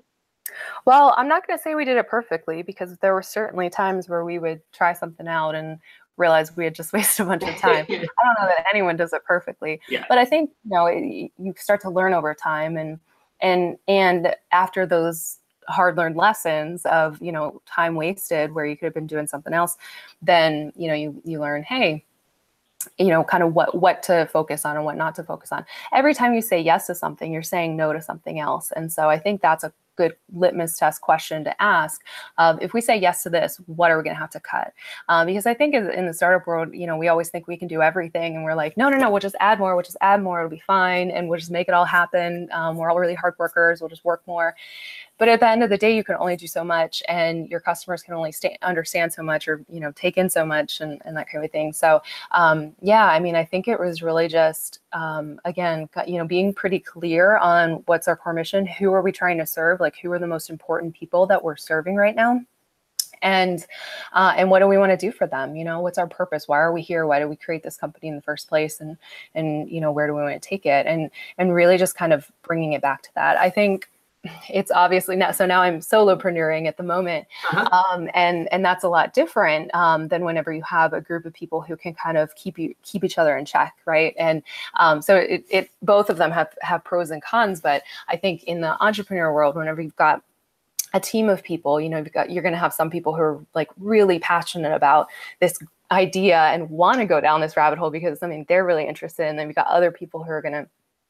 Well, 0.84 1.14
I'm 1.16 1.28
not 1.28 1.46
going 1.46 1.58
to 1.58 1.62
say 1.62 1.74
we 1.74 1.84
did 1.84 1.96
it 1.96 2.08
perfectly 2.08 2.62
because 2.62 2.96
there 2.98 3.14
were 3.14 3.22
certainly 3.22 3.70
times 3.70 4.08
where 4.08 4.24
we 4.24 4.38
would 4.38 4.60
try 4.72 4.92
something 4.92 5.28
out 5.28 5.54
and 5.54 5.78
realize 6.16 6.56
we 6.56 6.64
had 6.64 6.74
just 6.74 6.92
wasted 6.94 7.26
a 7.26 7.28
bunch 7.28 7.44
of 7.44 7.56
time. 7.56 7.86
I 7.88 7.96
don't 7.96 8.36
know 8.40 8.46
that 8.46 8.64
anyone 8.72 8.96
does 8.96 9.12
it 9.12 9.24
perfectly, 9.24 9.80
yeah. 9.88 10.04
but 10.08 10.18
I 10.18 10.24
think 10.24 10.50
you 10.64 10.70
know 10.70 10.86
it, 10.86 11.30
you 11.38 11.54
start 11.56 11.80
to 11.82 11.90
learn 11.90 12.12
over 12.12 12.34
time, 12.34 12.76
and 12.76 12.98
and 13.40 13.78
and 13.86 14.34
after 14.52 14.86
those 14.86 15.38
hard 15.68 15.96
learned 15.96 16.16
lessons 16.16 16.84
of 16.86 17.20
you 17.20 17.30
know 17.30 17.60
time 17.66 17.94
wasted 17.94 18.54
where 18.54 18.64
you 18.66 18.76
could 18.76 18.86
have 18.86 18.94
been 18.94 19.06
doing 19.06 19.26
something 19.26 19.52
else 19.52 19.76
then 20.22 20.72
you 20.76 20.88
know 20.88 20.94
you 20.94 21.20
you 21.24 21.38
learn 21.38 21.62
hey 21.62 22.02
you 22.96 23.08
know 23.08 23.22
kind 23.22 23.42
of 23.42 23.54
what 23.54 23.74
what 23.74 24.02
to 24.02 24.26
focus 24.32 24.64
on 24.64 24.76
and 24.76 24.84
what 24.84 24.96
not 24.96 25.14
to 25.14 25.22
focus 25.22 25.52
on 25.52 25.64
every 25.92 26.14
time 26.14 26.32
you 26.32 26.40
say 26.40 26.58
yes 26.58 26.86
to 26.86 26.94
something 26.94 27.32
you're 27.32 27.42
saying 27.42 27.76
no 27.76 27.92
to 27.92 28.00
something 28.00 28.38
else 28.38 28.72
and 28.76 28.90
so 28.90 29.10
i 29.10 29.18
think 29.18 29.42
that's 29.42 29.62
a 29.62 29.72
good 29.98 30.14
litmus 30.32 30.78
test 30.78 31.02
question 31.02 31.44
to 31.44 31.62
ask. 31.62 32.00
If 32.38 32.72
we 32.72 32.80
say 32.80 32.96
yes 32.96 33.22
to 33.24 33.30
this, 33.30 33.60
what 33.66 33.90
are 33.90 33.98
we 33.98 34.04
going 34.04 34.14
to 34.14 34.20
have 34.20 34.30
to 34.30 34.40
cut? 34.40 34.72
Um, 35.08 35.26
because 35.26 35.44
I 35.44 35.52
think 35.52 35.74
in 35.74 36.06
the 36.06 36.14
startup 36.14 36.46
world, 36.46 36.72
you 36.72 36.86
know, 36.86 36.96
we 36.96 37.08
always 37.08 37.28
think 37.28 37.46
we 37.46 37.56
can 37.56 37.68
do 37.68 37.82
everything, 37.82 38.36
and 38.36 38.44
we're 38.44 38.54
like, 38.54 38.76
no, 38.76 38.88
no, 38.88 38.96
no, 38.96 39.10
we'll 39.10 39.20
just 39.20 39.34
add 39.40 39.58
more, 39.58 39.74
we'll 39.74 39.84
just 39.84 39.98
add 40.00 40.22
more, 40.22 40.38
it'll 40.38 40.50
be 40.50 40.62
fine, 40.66 41.10
and 41.10 41.28
we'll 41.28 41.38
just 41.38 41.50
make 41.50 41.68
it 41.68 41.74
all 41.74 41.84
happen. 41.84 42.48
Um, 42.52 42.76
we're 42.76 42.90
all 42.90 42.98
really 42.98 43.14
hard 43.14 43.34
workers, 43.38 43.80
we'll 43.80 43.90
just 43.90 44.04
work 44.04 44.22
more 44.26 44.54
but 45.18 45.28
at 45.28 45.40
the 45.40 45.48
end 45.48 45.62
of 45.62 45.70
the 45.70 45.78
day 45.78 45.94
you 45.94 46.04
can 46.04 46.16
only 46.16 46.36
do 46.36 46.46
so 46.46 46.64
much 46.64 47.02
and 47.08 47.48
your 47.48 47.60
customers 47.60 48.02
can 48.02 48.14
only 48.14 48.32
stay, 48.32 48.56
understand 48.62 49.12
so 49.12 49.22
much 49.22 49.48
or 49.48 49.64
you 49.68 49.80
know 49.80 49.92
take 49.92 50.16
in 50.16 50.30
so 50.30 50.44
much 50.44 50.80
and, 50.80 51.00
and 51.04 51.16
that 51.16 51.28
kind 51.28 51.44
of 51.44 51.50
thing. 51.50 51.72
So 51.72 52.00
um, 52.32 52.74
yeah 52.80 53.06
i 53.06 53.18
mean 53.18 53.34
i 53.34 53.44
think 53.44 53.68
it 53.68 53.78
was 53.78 54.02
really 54.02 54.28
just 54.28 54.80
um, 54.92 55.40
again 55.44 55.88
you 56.06 56.18
know 56.18 56.26
being 56.26 56.52
pretty 56.52 56.78
clear 56.78 57.36
on 57.38 57.82
what's 57.86 58.08
our 58.08 58.16
core 58.16 58.32
mission 58.32 58.66
who 58.66 58.92
are 58.92 59.02
we 59.02 59.12
trying 59.12 59.38
to 59.38 59.46
serve 59.46 59.80
like 59.80 59.96
who 60.00 60.10
are 60.12 60.18
the 60.18 60.26
most 60.26 60.50
important 60.50 60.94
people 60.94 61.26
that 61.26 61.42
we're 61.42 61.56
serving 61.56 61.96
right 61.96 62.16
now 62.16 62.40
and 63.22 63.66
uh, 64.12 64.32
and 64.36 64.50
what 64.50 64.60
do 64.60 64.68
we 64.68 64.78
want 64.78 64.92
to 64.92 64.96
do 64.96 65.10
for 65.10 65.26
them 65.26 65.56
you 65.56 65.64
know? 65.64 65.80
What's 65.80 65.98
our 65.98 66.06
purpose? 66.06 66.46
Why 66.46 66.58
are 66.58 66.72
we 66.72 66.82
here? 66.82 67.04
Why 67.04 67.18
do 67.18 67.26
we 67.26 67.34
create 67.34 67.64
this 67.64 67.76
company 67.76 68.06
in 68.06 68.14
the 68.14 68.22
first 68.22 68.48
place? 68.48 68.80
And 68.80 68.96
and 69.34 69.68
you 69.68 69.80
know 69.80 69.90
where 69.90 70.06
do 70.06 70.14
we 70.14 70.22
want 70.22 70.40
to 70.40 70.48
take 70.48 70.66
it? 70.66 70.86
And 70.86 71.10
and 71.36 71.52
really 71.52 71.78
just 71.78 71.96
kind 71.96 72.12
of 72.12 72.30
bringing 72.42 72.74
it 72.74 72.82
back 72.82 73.02
to 73.02 73.10
that. 73.16 73.36
I 73.36 73.50
think 73.50 73.90
it's 74.48 74.70
obviously 74.72 75.14
now 75.14 75.30
so 75.30 75.46
now 75.46 75.62
i'm 75.62 75.78
solopreneuring 75.78 76.66
at 76.66 76.76
the 76.76 76.82
moment 76.82 77.26
uh-huh. 77.52 77.68
um, 77.70 78.08
and 78.14 78.52
and 78.52 78.64
that's 78.64 78.82
a 78.82 78.88
lot 78.88 79.14
different 79.14 79.72
um, 79.74 80.08
than 80.08 80.24
whenever 80.24 80.52
you 80.52 80.62
have 80.62 80.92
a 80.92 81.00
group 81.00 81.24
of 81.24 81.32
people 81.32 81.60
who 81.60 81.76
can 81.76 81.94
kind 81.94 82.18
of 82.18 82.34
keep 82.34 82.58
you 82.58 82.74
keep 82.82 83.04
each 83.04 83.16
other 83.16 83.36
in 83.36 83.44
check 83.44 83.74
right 83.84 84.14
and 84.18 84.42
um, 84.78 85.00
so 85.00 85.16
it, 85.16 85.44
it 85.48 85.70
both 85.82 86.10
of 86.10 86.16
them 86.16 86.32
have 86.32 86.52
have 86.62 86.82
pros 86.82 87.10
and 87.10 87.22
cons 87.22 87.60
but 87.60 87.82
i 88.08 88.16
think 88.16 88.42
in 88.44 88.60
the 88.60 88.82
entrepreneur 88.82 89.32
world 89.32 89.54
whenever 89.54 89.80
you've 89.80 89.96
got 89.96 90.22
a 90.94 91.00
team 91.00 91.28
of 91.28 91.42
people 91.42 91.80
you 91.80 91.88
know 91.88 91.98
you've 91.98 92.12
got 92.12 92.30
you're 92.30 92.42
going 92.42 92.54
to 92.54 92.58
have 92.58 92.72
some 92.72 92.90
people 92.90 93.14
who 93.14 93.22
are 93.22 93.44
like 93.54 93.70
really 93.78 94.18
passionate 94.18 94.74
about 94.74 95.06
this 95.40 95.58
idea 95.90 96.38
and 96.38 96.68
want 96.68 96.98
to 96.98 97.06
go 97.06 97.20
down 97.20 97.40
this 97.40 97.56
rabbit 97.56 97.78
hole 97.78 97.90
because 97.90 98.12
it's 98.12 98.20
something 98.20 98.44
they're 98.48 98.64
really 98.64 98.86
interested 98.86 99.22
in 99.22 99.30
and 99.30 99.38
then 99.38 99.46
you've 99.46 99.56
got 99.56 99.66
other 99.68 99.90
people 99.90 100.24
who 100.24 100.30
are 100.30 100.42
going 100.42 100.52
to 100.52 100.66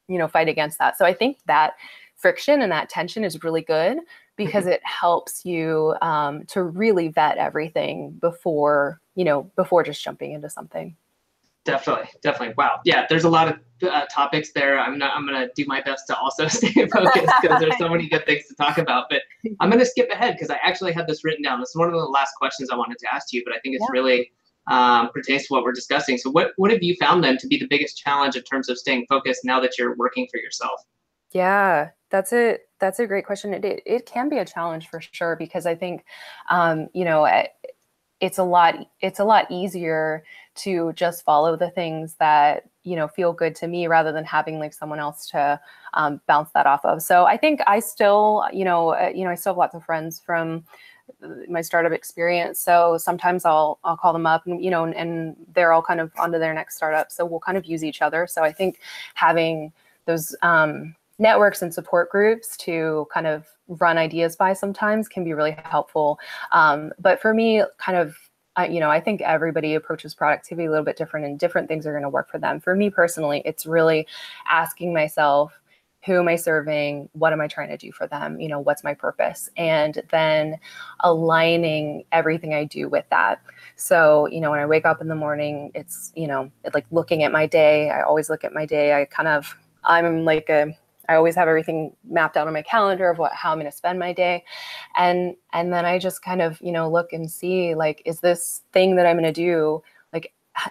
you 0.07 0.17
know 0.17 0.27
fight 0.27 0.47
against 0.47 0.77
that 0.77 0.97
so 0.97 1.05
i 1.05 1.13
think 1.13 1.37
that 1.45 1.73
friction 2.19 2.61
and 2.61 2.71
that 2.71 2.89
tension 2.89 3.23
is 3.23 3.43
really 3.43 3.61
good 3.61 3.97
because 4.35 4.65
mm-hmm. 4.65 4.73
it 4.73 4.81
helps 4.83 5.45
you 5.45 5.95
um, 6.01 6.45
to 6.45 6.63
really 6.63 7.07
vet 7.07 7.37
everything 7.37 8.11
before 8.21 9.01
you 9.15 9.25
know 9.25 9.43
before 9.55 9.83
just 9.83 10.03
jumping 10.03 10.33
into 10.33 10.49
something. 10.49 10.95
Definitely 11.65 12.09
definitely. 12.21 12.55
Wow. 12.57 12.79
Yeah 12.83 13.05
there's 13.09 13.23
a 13.23 13.29
lot 13.29 13.47
of 13.47 13.59
uh, 13.89 14.05
topics 14.05 14.51
there. 14.53 14.79
I'm 14.79 14.97
not 14.97 15.15
i'm 15.15 15.25
gonna 15.25 15.47
do 15.55 15.65
my 15.67 15.81
best 15.81 16.07
to 16.07 16.17
also 16.17 16.47
stay 16.49 16.73
focused 16.93 17.33
because 17.41 17.59
there's 17.59 17.77
so 17.77 17.89
many 17.89 18.07
good 18.07 18.25
things 18.25 18.45
to 18.47 18.55
talk 18.55 18.77
about 18.77 19.05
but 19.09 19.21
i'm 19.59 19.69
gonna 19.69 19.85
skip 19.85 20.09
ahead 20.11 20.35
because 20.35 20.49
i 20.49 20.59
actually 20.63 20.91
had 20.91 21.07
this 21.07 21.23
written 21.23 21.43
down. 21.43 21.59
This 21.59 21.69
is 21.69 21.75
one 21.75 21.87
of 21.87 21.93
the 21.93 21.99
last 21.99 22.33
questions 22.37 22.69
i 22.69 22.75
wanted 22.75 22.97
to 22.99 23.13
ask 23.13 23.31
you 23.31 23.41
but 23.45 23.53
i 23.53 23.59
think 23.59 23.75
it's 23.75 23.85
yeah. 23.89 23.99
really 23.99 24.31
um, 24.69 25.09
pertains 25.09 25.47
to 25.47 25.53
what 25.53 25.63
we're 25.63 25.71
discussing. 25.71 26.17
So 26.17 26.29
what 26.29 26.51
what 26.57 26.71
have 26.71 26.83
you 26.83 26.95
found 26.99 27.23
then 27.23 27.37
to 27.37 27.47
be 27.47 27.57
the 27.57 27.67
biggest 27.67 27.97
challenge 27.97 28.35
in 28.35 28.43
terms 28.43 28.69
of 28.69 28.77
staying 28.77 29.07
focused 29.09 29.41
now 29.43 29.59
that 29.59 29.77
you're 29.77 29.95
working 29.95 30.27
for 30.31 30.39
yourself 30.39 30.83
yeah 31.31 31.89
that's 32.09 32.33
a 32.33 32.57
that's 32.79 32.99
a 32.99 33.07
great 33.07 33.25
question. 33.25 33.53
It 33.53 33.65
it, 33.65 33.83
it 33.85 34.05
can 34.05 34.29
be 34.29 34.37
a 34.37 34.45
challenge 34.45 34.87
for 34.89 35.01
sure 35.01 35.35
because 35.35 35.65
I 35.65 35.75
think, 35.75 36.05
um, 36.49 36.87
you 36.93 37.05
know, 37.05 37.25
eh, 37.25 37.47
it's 38.19 38.37
a 38.37 38.43
lot 38.43 38.75
it's 39.01 39.19
a 39.19 39.23
lot 39.25 39.49
easier 39.49 40.23
to 40.55 40.91
just 40.93 41.23
follow 41.23 41.55
the 41.55 41.69
things 41.69 42.15
that 42.19 42.63
you 42.83 42.95
know 42.95 43.07
feel 43.07 43.33
good 43.33 43.55
to 43.55 43.67
me 43.67 43.87
rather 43.87 44.11
than 44.11 44.25
having 44.25 44.59
like 44.59 44.73
someone 44.73 44.99
else 44.99 45.27
to 45.29 45.59
um, 45.93 46.21
bounce 46.27 46.49
that 46.53 46.65
off 46.65 46.83
of. 46.85 47.01
So 47.01 47.25
I 47.25 47.37
think 47.37 47.61
I 47.67 47.79
still, 47.79 48.45
you 48.53 48.65
know, 48.65 48.89
uh, 48.89 49.11
you 49.13 49.23
know, 49.23 49.29
I 49.31 49.35
still 49.35 49.53
have 49.53 49.57
lots 49.57 49.75
of 49.75 49.83
friends 49.85 50.19
from 50.19 50.63
my 51.49 51.61
startup 51.61 51.91
experience. 51.91 52.59
So 52.59 52.97
sometimes 52.97 53.45
I'll 53.45 53.79
I'll 53.83 53.97
call 53.97 54.13
them 54.13 54.25
up 54.25 54.45
and 54.47 54.63
you 54.63 54.71
know 54.71 54.83
and, 54.83 54.95
and 54.95 55.35
they're 55.53 55.73
all 55.73 55.81
kind 55.81 55.99
of 55.99 56.11
onto 56.17 56.39
their 56.39 56.53
next 56.53 56.75
startup. 56.77 57.11
So 57.11 57.25
we'll 57.25 57.39
kind 57.39 57.57
of 57.57 57.65
use 57.65 57.83
each 57.83 58.01
other. 58.01 58.27
So 58.27 58.43
I 58.43 58.51
think 58.51 58.79
having 59.15 59.71
those 60.05 60.35
um, 60.41 60.95
networks 61.19 61.61
and 61.61 61.73
support 61.73 62.09
groups 62.09 62.57
to 62.57 63.07
kind 63.13 63.27
of 63.27 63.45
run 63.67 63.97
ideas 63.97 64.35
by 64.35 64.53
sometimes 64.53 65.07
can 65.07 65.23
be 65.23 65.33
really 65.33 65.55
helpful. 65.65 66.19
Um, 66.51 66.91
but 66.97 67.21
for 67.21 67.33
me, 67.33 67.63
kind 67.77 67.97
of 67.97 68.17
I, 68.55 68.67
you 68.67 68.79
know, 68.79 68.89
I 68.89 68.99
think 68.99 69.21
everybody 69.21 69.75
approaches 69.75 70.13
productivity 70.13 70.65
a 70.65 70.69
little 70.69 70.83
bit 70.83 70.97
different 70.97 71.25
and 71.25 71.39
different 71.39 71.67
things 71.67 71.85
are 71.85 71.91
going 71.91 72.03
to 72.03 72.09
work 72.09 72.29
for 72.29 72.39
them. 72.39 72.59
For 72.59 72.75
me 72.75 72.89
personally, 72.89 73.41
it's 73.45 73.65
really 73.65 74.05
asking 74.49 74.93
myself, 74.93 75.53
who 76.05 76.19
am 76.19 76.27
I 76.27 76.35
serving? 76.35 77.09
What 77.13 77.31
am 77.31 77.41
I 77.41 77.47
trying 77.47 77.69
to 77.69 77.77
do 77.77 77.91
for 77.91 78.07
them? 78.07 78.39
You 78.39 78.47
know, 78.47 78.59
what's 78.59 78.83
my 78.83 78.93
purpose? 78.93 79.49
And 79.55 80.01
then 80.09 80.57
aligning 81.01 82.03
everything 82.11 82.53
I 82.53 82.65
do 82.65 82.89
with 82.89 83.05
that. 83.11 83.41
So, 83.75 84.27
you 84.27 84.41
know, 84.41 84.51
when 84.51 84.59
I 84.59 84.65
wake 84.65 84.85
up 84.85 84.99
in 84.99 85.07
the 85.07 85.15
morning, 85.15 85.71
it's, 85.75 86.11
you 86.15 86.27
know, 86.27 86.51
like 86.73 86.85
looking 86.91 87.23
at 87.23 87.31
my 87.31 87.45
day. 87.45 87.89
I 87.89 88.01
always 88.01 88.29
look 88.29 88.43
at 88.43 88.53
my 88.53 88.65
day. 88.65 88.99
I 88.99 89.05
kind 89.05 89.27
of, 89.27 89.55
I'm 89.83 90.25
like 90.25 90.49
a 90.49 90.73
I 91.09 91.15
always 91.15 91.35
have 91.35 91.47
everything 91.47 91.95
mapped 92.07 92.37
out 92.37 92.47
on 92.47 92.53
my 92.53 92.61
calendar 92.61 93.09
of 93.09 93.17
what 93.17 93.33
how 93.33 93.51
I'm 93.51 93.57
going 93.57 93.69
to 93.69 93.75
spend 93.75 93.97
my 93.99 94.13
day, 94.13 94.43
and 94.95 95.35
and 95.51 95.73
then 95.73 95.85
I 95.85 95.97
just 95.97 96.21
kind 96.21 96.41
of 96.41 96.61
you 96.61 96.71
know 96.71 96.89
look 96.89 97.11
and 97.11 97.29
see 97.29 97.75
like 97.75 98.01
is 98.05 98.19
this 98.19 98.61
thing 98.71 98.95
that 98.95 99.07
I'm 99.07 99.15
going 99.15 99.23
to 99.25 99.33
do 99.33 99.81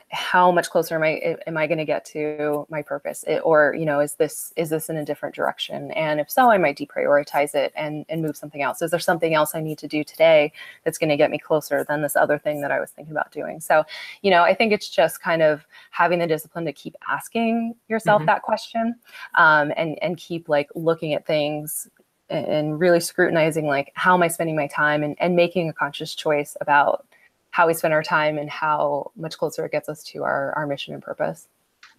how 0.09 0.50
much 0.50 0.71
closer 0.71 0.95
am 0.95 1.02
I 1.02 1.37
am 1.47 1.57
I 1.57 1.66
going 1.66 1.78
to 1.78 1.85
get 1.85 2.04
to 2.07 2.66
my 2.68 2.83
purpose? 2.83 3.25
It, 3.26 3.40
or 3.45 3.75
you 3.78 3.85
know 3.85 4.00
is 4.00 4.14
this 4.14 4.52
is 4.57 4.71
this 4.71 4.88
in 4.88 4.97
a 4.97 5.04
different 5.04 5.35
direction? 5.35 5.90
And 5.92 6.21
if 6.21 6.30
so 6.30 6.50
I 6.50 6.59
might 6.59 6.78
deprioritize 6.78 7.54
it 7.54 7.73
and 7.76 8.04
and 8.09 8.23
move 8.23 8.37
something 8.37 8.62
else. 8.62 8.83
Is 8.83 8.90
there 8.90 9.00
something 9.00 9.35
else 9.35 9.54
I 9.54 9.61
need 9.61 9.78
to 9.78 9.88
do 9.88 10.04
today 10.04 10.52
that's 10.85 10.99
going 10.99 11.11
to 11.11 11.16
get 11.16 11.30
me 11.30 11.38
closer 11.38 11.85
than 11.85 12.02
this 12.02 12.16
other 12.16 12.38
thing 12.38 12.61
that 12.61 12.71
I 12.71 12.80
was 12.80 12.90
thinking 12.90 13.12
about 13.12 13.33
doing? 13.33 13.61
So 13.61 13.85
you 14.23 14.30
know 14.30 14.42
I 14.42 14.54
think 14.54 14.73
it's 14.73 14.88
just 14.88 15.23
kind 15.23 15.42
of 15.42 15.66
having 15.90 16.18
the 16.18 16.26
discipline 16.26 16.64
to 16.66 16.73
keep 16.73 16.95
asking 17.09 17.75
yourself 17.88 18.21
mm-hmm. 18.21 18.26
that 18.26 18.42
question 18.42 18.95
um, 19.37 19.73
and 19.76 19.99
and 20.02 20.16
keep 20.16 20.49
like 20.49 20.68
looking 20.75 21.14
at 21.14 21.26
things 21.26 21.88
and 22.30 22.78
really 22.78 23.00
scrutinizing 23.00 23.66
like 23.66 23.90
how 23.95 24.14
am 24.14 24.23
I 24.23 24.28
spending 24.28 24.57
my 24.57 24.66
time 24.66 25.02
and, 25.02 25.16
and 25.18 25.35
making 25.35 25.68
a 25.68 25.73
conscious 25.73 26.14
choice 26.14 26.57
about 26.61 27.07
how 27.50 27.67
we 27.67 27.75
spend 27.75 27.95
our 27.95 28.02
time 28.02 28.38
and 28.38 28.49
how 28.50 29.11
much 29.17 29.38
closer 29.38 29.64
it 29.64 29.73
gets 29.73 29.88
us 29.88 30.02
to 30.05 30.23
our, 30.23 30.52
our 30.57 30.67
mission 30.67 30.95
and 30.95 31.02
purpose. 31.02 31.49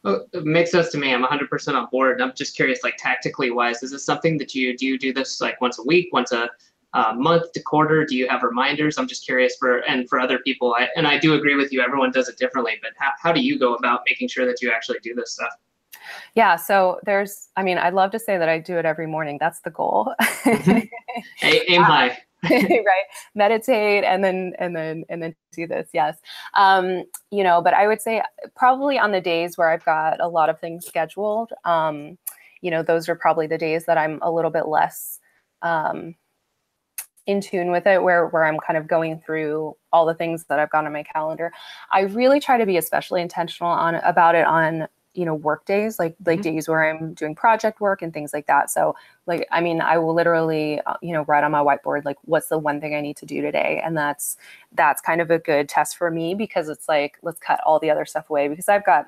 Well, 0.04 0.26
it 0.32 0.46
makes 0.46 0.72
sense 0.72 0.90
to 0.90 0.98
me. 0.98 1.14
I'm 1.14 1.24
100% 1.24 1.76
on 1.76 1.88
board. 1.92 2.22
I'm 2.22 2.34
just 2.34 2.56
curious, 2.56 2.84
like 2.84 2.96
tactically 2.98 3.52
wise, 3.52 3.84
is 3.84 3.92
this 3.92 4.06
something 4.06 4.38
that 4.38 4.56
you 4.56 4.78
do? 4.78 4.86
You 4.86 5.00
do 5.00 5.14
this 5.14 5.42
like 5.42 5.60
once 5.60 5.78
a 5.80 5.84
week, 5.84 6.10
once 6.14 6.32
a 6.32 6.50
uh, 6.94 7.14
month 7.16 7.52
to 7.52 7.62
quarter? 7.62 8.06
Do 8.06 8.16
you 8.16 8.28
have 8.30 8.44
reminders? 8.44 8.98
I'm 8.98 9.08
just 9.08 9.26
curious 9.26 9.58
for 9.58 9.80
and 9.80 10.08
for 10.08 10.20
other 10.20 10.40
people. 10.40 10.74
I, 10.78 10.88
and 10.96 11.06
I 11.06 11.18
do 11.18 11.34
agree 11.34 11.56
with 11.56 11.74
you. 11.74 11.82
Everyone 11.82 12.12
does 12.12 12.30
it 12.30 12.38
differently, 12.38 12.80
but 12.82 12.92
how, 12.98 13.12
how 13.22 13.32
do 13.34 13.42
you 13.42 13.60
go 13.60 13.76
about 13.76 14.02
making 14.08 14.30
sure 14.30 14.46
that 14.46 14.62
you 14.62 14.72
actually 14.72 15.00
do 15.00 15.14
this 15.14 15.34
stuff? 15.34 15.52
Yeah, 16.34 16.56
so 16.56 17.00
there's, 17.04 17.50
I 17.56 17.64
mean, 17.64 17.78
I'd 17.78 17.94
love 17.94 18.12
to 18.12 18.20
say 18.20 18.38
that 18.38 18.50
I 18.50 18.60
do 18.60 18.78
it 18.78 18.86
every 18.86 19.06
morning. 19.08 19.38
That's 19.40 19.60
the 19.62 19.70
goal. 19.70 20.14
mm-hmm. 20.22 20.80
Aim 21.44 21.82
high. 21.82 22.18
right? 22.50 23.06
Meditate 23.36 24.04
and 24.04 24.24
then 24.24 24.54
and 24.60 24.76
then 24.76 25.04
and 25.10 25.22
then 25.22 25.36
do 25.52 25.68
this 25.68 25.90
yes. 25.94 26.18
Um 26.56 27.04
you 27.32 27.44
know 27.44 27.62
but 27.62 27.74
i 27.74 27.88
would 27.88 28.02
say 28.02 28.22
probably 28.56 28.98
on 28.98 29.12
the 29.12 29.22
days 29.22 29.58
where 29.58 29.70
i've 29.70 29.86
got 29.86 30.20
a 30.20 30.28
lot 30.28 30.50
of 30.50 30.60
things 30.60 30.86
scheduled 30.86 31.52
um 31.66 32.18
you 32.62 32.72
know 32.72 32.84
those 32.84 33.08
are 33.08 33.16
probably 33.16 33.48
the 33.48 33.58
days 33.58 33.86
that 33.86 33.98
i'm 33.98 34.20
a 34.22 34.32
little 34.32 34.52
bit 34.52 34.68
less 34.68 35.20
um 35.62 36.16
in 37.28 37.42
tune 37.42 37.72
with 37.72 37.86
it 37.86 38.02
where 38.02 38.28
where 38.28 38.46
i'm 38.46 38.58
kind 38.66 38.78
of 38.78 38.88
going 38.88 39.20
through 39.20 39.76
all 39.94 40.06
the 40.06 40.14
things 40.16 40.46
that 40.46 40.60
i've 40.60 40.72
got 40.72 40.86
on 40.86 40.94
my 40.94 41.04
calendar. 41.04 41.52
I 41.92 42.02
really 42.02 42.40
try 42.40 42.58
to 42.58 42.66
be 42.66 42.78
especially 42.78 43.22
intentional 43.22 43.72
on 43.72 43.96
about 43.96 44.36
it 44.36 44.46
on 44.46 44.88
you 45.14 45.26
know 45.26 45.34
work 45.34 45.66
days 45.66 45.98
like 46.00 46.16
like 46.26 46.40
mm-hmm. 46.40 46.56
days 46.56 46.68
where 46.68 46.90
i'm 46.90 47.14
doing 47.14 47.34
project 47.36 47.82
work 47.82 48.02
and 48.02 48.14
things 48.14 48.34
like 48.34 48.48
that. 48.48 48.70
So 48.70 48.96
like 49.26 49.48
i 49.52 49.62
mean 49.62 49.82
i 49.82 49.98
will 49.98 50.14
literally 50.14 50.80
uh, 50.86 50.96
you 51.02 51.14
know 51.14 51.24
write 51.24 51.44
on 51.44 51.52
my 51.52 51.60
whiteboard 51.60 52.06
like 52.06 52.18
what's 52.24 52.48
the 52.48 52.58
one 52.58 52.80
thing 52.80 52.96
i 52.96 53.02
need 53.02 53.18
to 53.18 53.26
do 53.26 53.42
today? 53.42 53.82
And 53.84 53.98
that's 53.98 54.38
that's 54.74 55.02
kind 55.02 55.22
of 55.22 55.32
a 55.32 55.40
good 55.40 55.68
test 55.68 55.98
for 55.98 56.12
me 56.12 56.36
because 56.36 56.70
it's 56.70 56.88
like 56.88 57.18
let's 57.22 57.40
cut 57.40 57.60
all 57.66 57.80
the 57.80 57.90
other 57.92 58.06
stuff 58.06 58.30
away 58.30 58.48
because 58.48 58.70
i've 58.70 58.86
got 58.86 59.08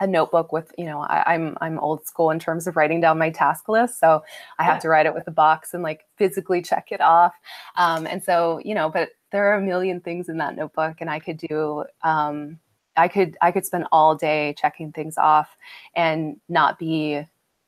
a 0.00 0.06
notebook 0.06 0.52
with 0.52 0.72
you 0.78 0.84
know 0.84 1.00
I, 1.00 1.34
am 1.34 1.56
I'm, 1.60 1.72
I'm 1.72 1.78
old 1.80 2.06
school 2.06 2.30
in 2.30 2.38
terms 2.38 2.66
of 2.66 2.76
writing 2.76 3.00
down 3.00 3.18
my 3.18 3.30
task 3.30 3.68
list. 3.68 3.98
So 3.98 4.22
i 4.58 4.62
have 4.62 4.80
to 4.82 4.88
write 4.88 5.06
it 5.06 5.14
with 5.14 5.26
a 5.26 5.32
box 5.32 5.74
and 5.74 5.82
like 5.82 6.04
physically 6.16 6.62
check 6.62 6.88
it 6.92 7.00
off. 7.00 7.34
Um, 7.76 8.06
and 8.06 8.22
so 8.22 8.60
you 8.64 8.74
know 8.74 8.88
but 8.88 9.10
there 9.30 9.52
are 9.52 9.58
a 9.58 9.60
million 9.60 10.00
things 10.00 10.28
in 10.28 10.38
that 10.38 10.56
notebook 10.56 10.96
and 11.00 11.10
i 11.10 11.18
could 11.18 11.36
do 11.36 11.84
um, 12.02 12.58
I 12.98 13.08
could 13.08 13.36
I 13.40 13.52
could 13.52 13.64
spend 13.64 13.86
all 13.92 14.14
day 14.14 14.54
checking 14.58 14.92
things 14.92 15.16
off 15.16 15.56
and 15.94 16.38
not 16.48 16.78
be 16.78 17.24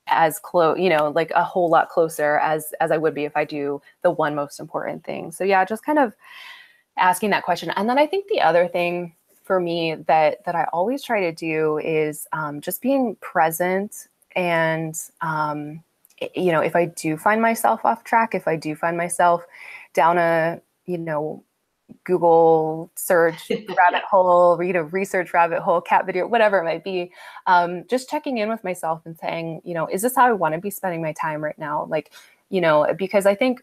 as 0.09 0.39
close, 0.41 0.79
you 0.79 0.89
know, 0.91 1.11
like 1.11 1.31
a 1.35 1.45
whole 1.45 1.71
lot 1.71 1.89
closer 1.89 2.39
as 2.41 2.75
as 2.81 2.91
I 2.91 2.99
would 2.99 3.15
be 3.15 3.25
if 3.25 3.37
I 3.37 3.45
do 3.45 3.81
the 4.03 4.11
one 4.11 4.35
most 4.35 4.61
important 4.61 5.05
thing. 5.05 5.33
So 5.33 5.45
yeah, 5.45 5.65
just 5.65 5.85
kind 5.85 5.99
of 5.99 6.15
asking 6.99 7.31
that 7.31 7.45
question. 7.45 7.71
And 7.71 7.89
then 7.89 7.99
I 7.99 8.07
think 8.07 8.27
the 8.29 8.41
other 8.41 8.69
thing 8.69 9.15
for 9.45 9.61
me 9.61 9.95
that 10.07 10.45
that 10.45 10.55
I 10.55 10.67
always 10.73 11.03
try 11.03 11.21
to 11.21 11.33
do 11.33 11.79
is 11.79 12.27
um, 12.33 12.61
just 12.61 12.83
being 12.83 13.17
present 13.21 14.09
and 14.37 14.95
um, 15.21 15.83
you 16.35 16.53
know 16.53 16.61
if 16.61 16.77
I 16.77 16.87
do 16.87 17.17
find 17.17 17.41
myself 17.41 17.85
off 17.85 18.05
track, 18.05 18.35
if 18.35 18.49
I 18.49 18.57
do 18.57 18.75
find 18.75 18.97
myself 18.97 19.45
down 19.95 20.19
a 20.19 20.61
you 20.87 20.99
know 20.99 21.45
Google 22.05 22.91
search 22.97 23.51
rabbit 23.51 24.03
hole, 24.09 24.57
read 24.57 24.77
a 24.77 24.85
research 24.85 25.33
rabbit 25.35 25.61
hole, 25.61 25.81
cat 25.81 26.07
video, 26.07 26.27
whatever 26.27 26.59
it 26.59 26.65
might 26.65 26.85
be. 26.85 27.13
Um, 27.47 27.85
just 27.89 28.09
checking 28.09 28.39
in 28.39 28.49
with 28.49 28.65
myself 28.65 29.03
and 29.05 29.17
saying, 29.19 29.63
you 29.65 29.75
know, 29.75 29.87
is 29.87 30.03
this 30.03 30.17
how 30.17 30.27
I 30.27 30.33
want 30.33 30.55
to 30.55 30.61
be 30.61 30.71
spending 30.71 31.03
my 31.03 31.13
time 31.13 31.43
right 31.43 31.59
now? 31.59 31.87
Like, 31.89 32.13
you 32.49 32.61
know, 32.61 32.87
because 32.97 33.27
I 33.27 33.35
think 33.35 33.63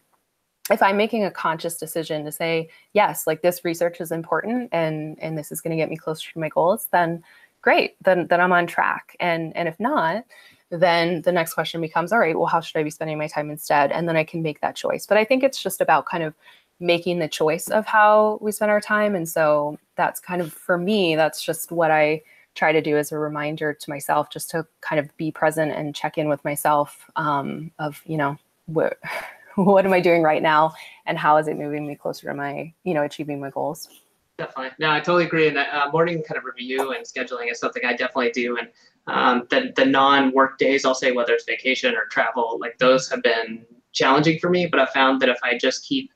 if 0.70 0.82
I'm 0.82 0.96
making 0.96 1.24
a 1.24 1.30
conscious 1.30 1.76
decision 1.76 2.24
to 2.24 2.32
say, 2.32 2.68
yes, 2.92 3.26
like 3.26 3.42
this 3.42 3.64
research 3.64 4.00
is 4.00 4.12
important 4.12 4.68
and 4.72 5.18
and 5.20 5.36
this 5.36 5.50
is 5.52 5.60
going 5.60 5.70
to 5.70 5.76
get 5.76 5.88
me 5.88 5.96
closer 5.96 6.30
to 6.32 6.38
my 6.38 6.48
goals, 6.48 6.88
then 6.92 7.22
great, 7.62 7.96
then 8.02 8.26
then 8.28 8.40
I'm 8.40 8.52
on 8.52 8.66
track. 8.66 9.16
And 9.20 9.56
and 9.56 9.68
if 9.68 9.78
not, 9.80 10.24
then 10.70 11.22
the 11.22 11.32
next 11.32 11.54
question 11.54 11.80
becomes, 11.80 12.12
all 12.12 12.18
right, 12.18 12.36
well, 12.38 12.46
how 12.46 12.60
should 12.60 12.78
I 12.78 12.82
be 12.82 12.90
spending 12.90 13.18
my 13.18 13.28
time 13.28 13.50
instead? 13.50 13.90
And 13.92 14.08
then 14.08 14.16
I 14.16 14.24
can 14.24 14.42
make 14.42 14.60
that 14.60 14.76
choice. 14.76 15.06
But 15.06 15.16
I 15.16 15.24
think 15.24 15.42
it's 15.42 15.62
just 15.62 15.80
about 15.80 16.06
kind 16.06 16.22
of 16.22 16.34
making 16.80 17.18
the 17.18 17.28
choice 17.28 17.68
of 17.68 17.86
how 17.86 18.38
we 18.40 18.52
spend 18.52 18.70
our 18.70 18.80
time. 18.80 19.14
And 19.14 19.28
so 19.28 19.78
that's 19.96 20.20
kind 20.20 20.40
of 20.40 20.52
for 20.52 20.78
me, 20.78 21.16
that's 21.16 21.42
just 21.42 21.72
what 21.72 21.90
I 21.90 22.22
try 22.54 22.72
to 22.72 22.80
do 22.80 22.96
as 22.96 23.12
a 23.12 23.18
reminder 23.18 23.72
to 23.72 23.90
myself, 23.90 24.30
just 24.30 24.50
to 24.50 24.66
kind 24.80 24.98
of 24.98 25.16
be 25.16 25.30
present 25.30 25.72
and 25.72 25.94
check 25.94 26.18
in 26.18 26.28
with 26.28 26.44
myself 26.44 27.10
um, 27.16 27.70
of, 27.78 28.02
you 28.06 28.16
know, 28.16 28.36
what 28.66 28.98
what 29.56 29.84
am 29.84 29.92
I 29.92 30.00
doing 30.00 30.22
right 30.22 30.42
now 30.42 30.72
and 31.06 31.18
how 31.18 31.36
is 31.36 31.48
it 31.48 31.56
moving 31.56 31.86
me 31.86 31.96
closer 31.96 32.28
to 32.28 32.34
my, 32.34 32.72
you 32.84 32.94
know, 32.94 33.02
achieving 33.02 33.40
my 33.40 33.50
goals. 33.50 33.88
Definitely. 34.38 34.70
No, 34.78 34.90
I 34.90 35.00
totally 35.00 35.24
agree. 35.24 35.48
And 35.48 35.58
uh, 35.58 35.90
morning 35.92 36.22
kind 36.22 36.38
of 36.38 36.44
review 36.44 36.92
and 36.92 37.04
scheduling 37.04 37.50
is 37.50 37.58
something 37.58 37.84
I 37.84 37.90
definitely 37.90 38.30
do. 38.30 38.56
And 38.56 38.68
um, 39.08 39.46
the, 39.50 39.72
the 39.74 39.84
non-work 39.84 40.58
days, 40.58 40.84
I'll 40.84 40.94
say 40.94 41.10
whether 41.10 41.32
it's 41.32 41.44
vacation 41.44 41.96
or 41.96 42.04
travel, 42.04 42.56
like 42.60 42.78
those 42.78 43.10
have 43.10 43.22
been 43.24 43.66
challenging 43.92 44.38
for 44.38 44.48
me. 44.48 44.66
But 44.66 44.78
I 44.78 44.86
found 44.86 45.20
that 45.22 45.28
if 45.28 45.38
I 45.42 45.58
just 45.58 45.84
keep 45.84 46.12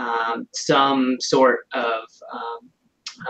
um, 0.00 0.48
some 0.52 1.16
sort 1.20 1.60
of 1.72 2.02
um, 2.32 2.70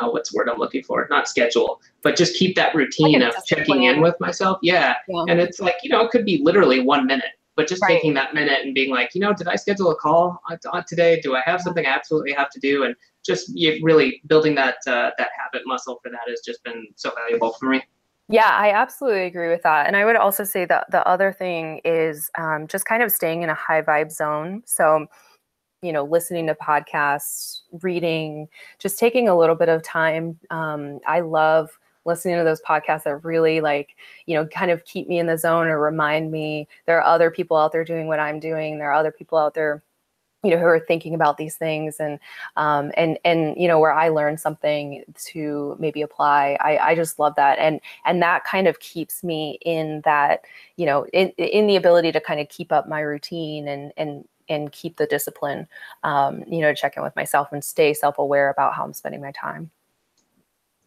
uh, 0.00 0.08
what's 0.08 0.30
the 0.30 0.36
word 0.36 0.48
I'm 0.48 0.58
looking 0.58 0.82
for? 0.82 1.06
Not 1.10 1.28
schedule, 1.28 1.80
but 2.02 2.16
just 2.16 2.36
keep 2.36 2.54
that 2.56 2.74
routine 2.74 3.20
like 3.20 3.36
of 3.36 3.44
checking 3.44 3.84
in 3.84 4.00
with 4.00 4.14
myself. 4.20 4.58
Yeah. 4.62 4.94
yeah. 5.08 5.24
And 5.28 5.40
it's 5.40 5.60
like, 5.60 5.76
you 5.82 5.90
know, 5.90 6.00
it 6.02 6.10
could 6.10 6.24
be 6.24 6.40
literally 6.42 6.80
one 6.80 7.06
minute, 7.06 7.32
but 7.56 7.66
just 7.66 7.82
right. 7.82 7.88
taking 7.88 8.14
that 8.14 8.32
minute 8.32 8.60
and 8.64 8.72
being 8.72 8.90
like, 8.90 9.14
you 9.14 9.20
know, 9.20 9.32
did 9.32 9.48
I 9.48 9.56
schedule 9.56 9.90
a 9.90 9.96
call 9.96 10.40
today? 10.86 11.20
Do 11.20 11.34
I 11.34 11.42
have 11.44 11.60
something 11.60 11.84
I 11.84 11.90
absolutely 11.90 12.32
have 12.32 12.50
to 12.50 12.60
do? 12.60 12.84
And 12.84 12.94
just 13.24 13.52
really 13.82 14.22
building 14.26 14.54
that 14.54 14.76
uh, 14.86 15.10
that 15.18 15.28
habit 15.38 15.66
muscle 15.66 15.98
for 16.02 16.10
that 16.10 16.28
has 16.28 16.40
just 16.44 16.62
been 16.64 16.86
so 16.94 17.12
valuable 17.14 17.52
for 17.54 17.68
me. 17.68 17.82
Yeah, 18.28 18.48
I 18.48 18.70
absolutely 18.70 19.24
agree 19.24 19.48
with 19.48 19.62
that. 19.62 19.88
And 19.88 19.96
I 19.96 20.04
would 20.04 20.14
also 20.14 20.44
say 20.44 20.64
that 20.66 20.88
the 20.92 21.06
other 21.06 21.32
thing 21.32 21.80
is 21.84 22.30
um, 22.38 22.68
just 22.68 22.84
kind 22.84 23.02
of 23.02 23.10
staying 23.10 23.42
in 23.42 23.50
a 23.50 23.54
high 23.54 23.82
vibe 23.82 24.12
zone. 24.12 24.62
So, 24.66 25.06
you 25.82 25.92
know, 25.92 26.04
listening 26.04 26.46
to 26.46 26.54
podcasts, 26.54 27.60
reading, 27.82 28.48
just 28.78 28.98
taking 28.98 29.28
a 29.28 29.36
little 29.36 29.54
bit 29.54 29.68
of 29.68 29.82
time. 29.82 30.38
Um, 30.50 31.00
I 31.06 31.20
love 31.20 31.70
listening 32.04 32.36
to 32.36 32.44
those 32.44 32.62
podcasts 32.62 33.04
that 33.04 33.24
really 33.24 33.60
like, 33.60 33.96
you 34.26 34.34
know, 34.34 34.46
kind 34.46 34.70
of 34.70 34.84
keep 34.84 35.08
me 35.08 35.18
in 35.18 35.26
the 35.26 35.38
zone 35.38 35.68
or 35.68 35.78
remind 35.80 36.30
me 36.30 36.68
there 36.86 36.98
are 36.98 37.04
other 37.04 37.30
people 37.30 37.56
out 37.56 37.72
there 37.72 37.84
doing 37.84 38.06
what 38.06 38.20
I'm 38.20 38.40
doing. 38.40 38.78
There 38.78 38.90
are 38.90 38.94
other 38.94 39.12
people 39.12 39.38
out 39.38 39.54
there 39.54 39.82
you 40.42 40.50
know 40.50 40.58
who 40.58 40.64
are 40.64 40.80
thinking 40.80 41.14
about 41.14 41.36
these 41.36 41.56
things 41.56 41.96
and 42.00 42.18
um, 42.56 42.90
and 42.96 43.18
and 43.24 43.54
you 43.58 43.68
know 43.68 43.78
where 43.78 43.92
i 43.92 44.08
learned 44.08 44.40
something 44.40 45.04
to 45.14 45.76
maybe 45.78 46.00
apply 46.00 46.56
I, 46.60 46.78
I 46.78 46.94
just 46.94 47.18
love 47.18 47.34
that 47.36 47.58
and 47.58 47.78
and 48.06 48.22
that 48.22 48.44
kind 48.44 48.66
of 48.66 48.80
keeps 48.80 49.22
me 49.22 49.58
in 49.60 50.00
that 50.04 50.46
you 50.76 50.86
know 50.86 51.04
in, 51.12 51.28
in 51.36 51.66
the 51.66 51.76
ability 51.76 52.12
to 52.12 52.20
kind 52.20 52.40
of 52.40 52.48
keep 52.48 52.72
up 52.72 52.88
my 52.88 53.00
routine 53.00 53.68
and 53.68 53.92
and 53.98 54.24
and 54.50 54.70
keep 54.72 54.96
the 54.96 55.06
discipline, 55.06 55.66
um, 56.02 56.44
you 56.46 56.60
know, 56.60 56.70
to 56.72 56.74
check 56.74 56.96
in 56.96 57.02
with 57.02 57.16
myself 57.16 57.52
and 57.52 57.64
stay 57.64 57.94
self-aware 57.94 58.50
about 58.50 58.74
how 58.74 58.84
I'm 58.84 58.92
spending 58.92 59.22
my 59.22 59.32
time. 59.32 59.70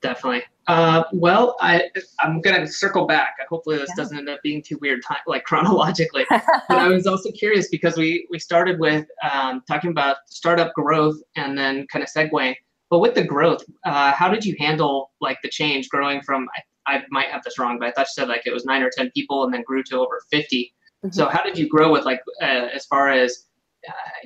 Definitely. 0.03 0.43
Uh, 0.67 1.03
well, 1.13 1.55
I 1.61 1.89
I'm 2.19 2.41
gonna 2.41 2.67
circle 2.67 3.07
back. 3.07 3.37
Hopefully, 3.49 3.77
this 3.77 3.89
yeah. 3.89 4.03
doesn't 4.03 4.17
end 4.17 4.29
up 4.29 4.41
being 4.43 4.61
too 4.61 4.77
weird, 4.81 5.01
time, 5.01 5.19
like 5.27 5.43
chronologically. 5.45 6.25
but 6.29 6.45
I 6.69 6.89
was 6.89 7.07
also 7.07 7.31
curious 7.31 7.69
because 7.69 7.97
we 7.97 8.27
we 8.29 8.37
started 8.37 8.79
with 8.79 9.07
um, 9.31 9.63
talking 9.65 9.91
about 9.91 10.17
startup 10.27 10.73
growth 10.73 11.15
and 11.37 11.57
then 11.57 11.87
kind 11.87 12.03
of 12.03 12.09
segueing. 12.09 12.55
But 12.89 12.99
with 12.99 13.15
the 13.15 13.23
growth, 13.23 13.63
uh, 13.85 14.11
how 14.11 14.29
did 14.29 14.45
you 14.45 14.55
handle 14.59 15.11
like 15.21 15.39
the 15.41 15.49
change 15.49 15.87
growing 15.87 16.21
from? 16.21 16.47
I, 16.85 16.95
I 16.95 17.03
might 17.09 17.29
have 17.29 17.41
this 17.43 17.57
wrong, 17.57 17.79
but 17.79 17.87
I 17.87 17.91
thought 17.91 18.07
you 18.07 18.21
said 18.21 18.27
like 18.27 18.45
it 18.45 18.53
was 18.53 18.65
nine 18.65 18.83
or 18.83 18.91
ten 18.95 19.09
people 19.11 19.45
and 19.45 19.53
then 19.53 19.63
grew 19.63 19.83
to 19.83 19.99
over 19.99 20.21
50 20.29 20.73
mm-hmm. 21.05 21.11
So 21.11 21.29
how 21.29 21.41
did 21.43 21.57
you 21.57 21.69
grow 21.69 21.93
with 21.93 22.03
like 22.03 22.19
uh, 22.41 22.67
as 22.73 22.85
far 22.87 23.09
as 23.09 23.45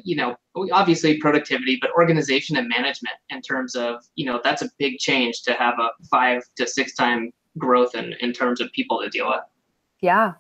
you 0.04 0.16
know, 0.16 0.36
obviously 0.72 1.18
productivity, 1.18 1.78
but 1.82 1.92
organization 1.92 2.58
and 2.58 2.68
management 2.68 3.16
in 3.30 3.42
terms 3.42 3.76
of, 3.76 4.04
you 4.16 4.26
know, 4.26 4.40
that's 4.44 4.62
a 4.62 4.70
big 4.78 4.98
change 4.98 5.42
to 5.44 5.54
have 5.54 5.76
a 5.80 5.90
five 6.10 6.42
to 6.58 6.68
six 6.68 6.94
time 6.96 7.32
growth 7.58 7.96
in, 7.96 8.14
in 8.22 8.34
terms 8.34 8.62
of 8.62 8.72
people 8.72 9.02
to 9.02 9.10
deal 9.10 9.28
with. 9.28 9.42
Yeah. 10.02 10.34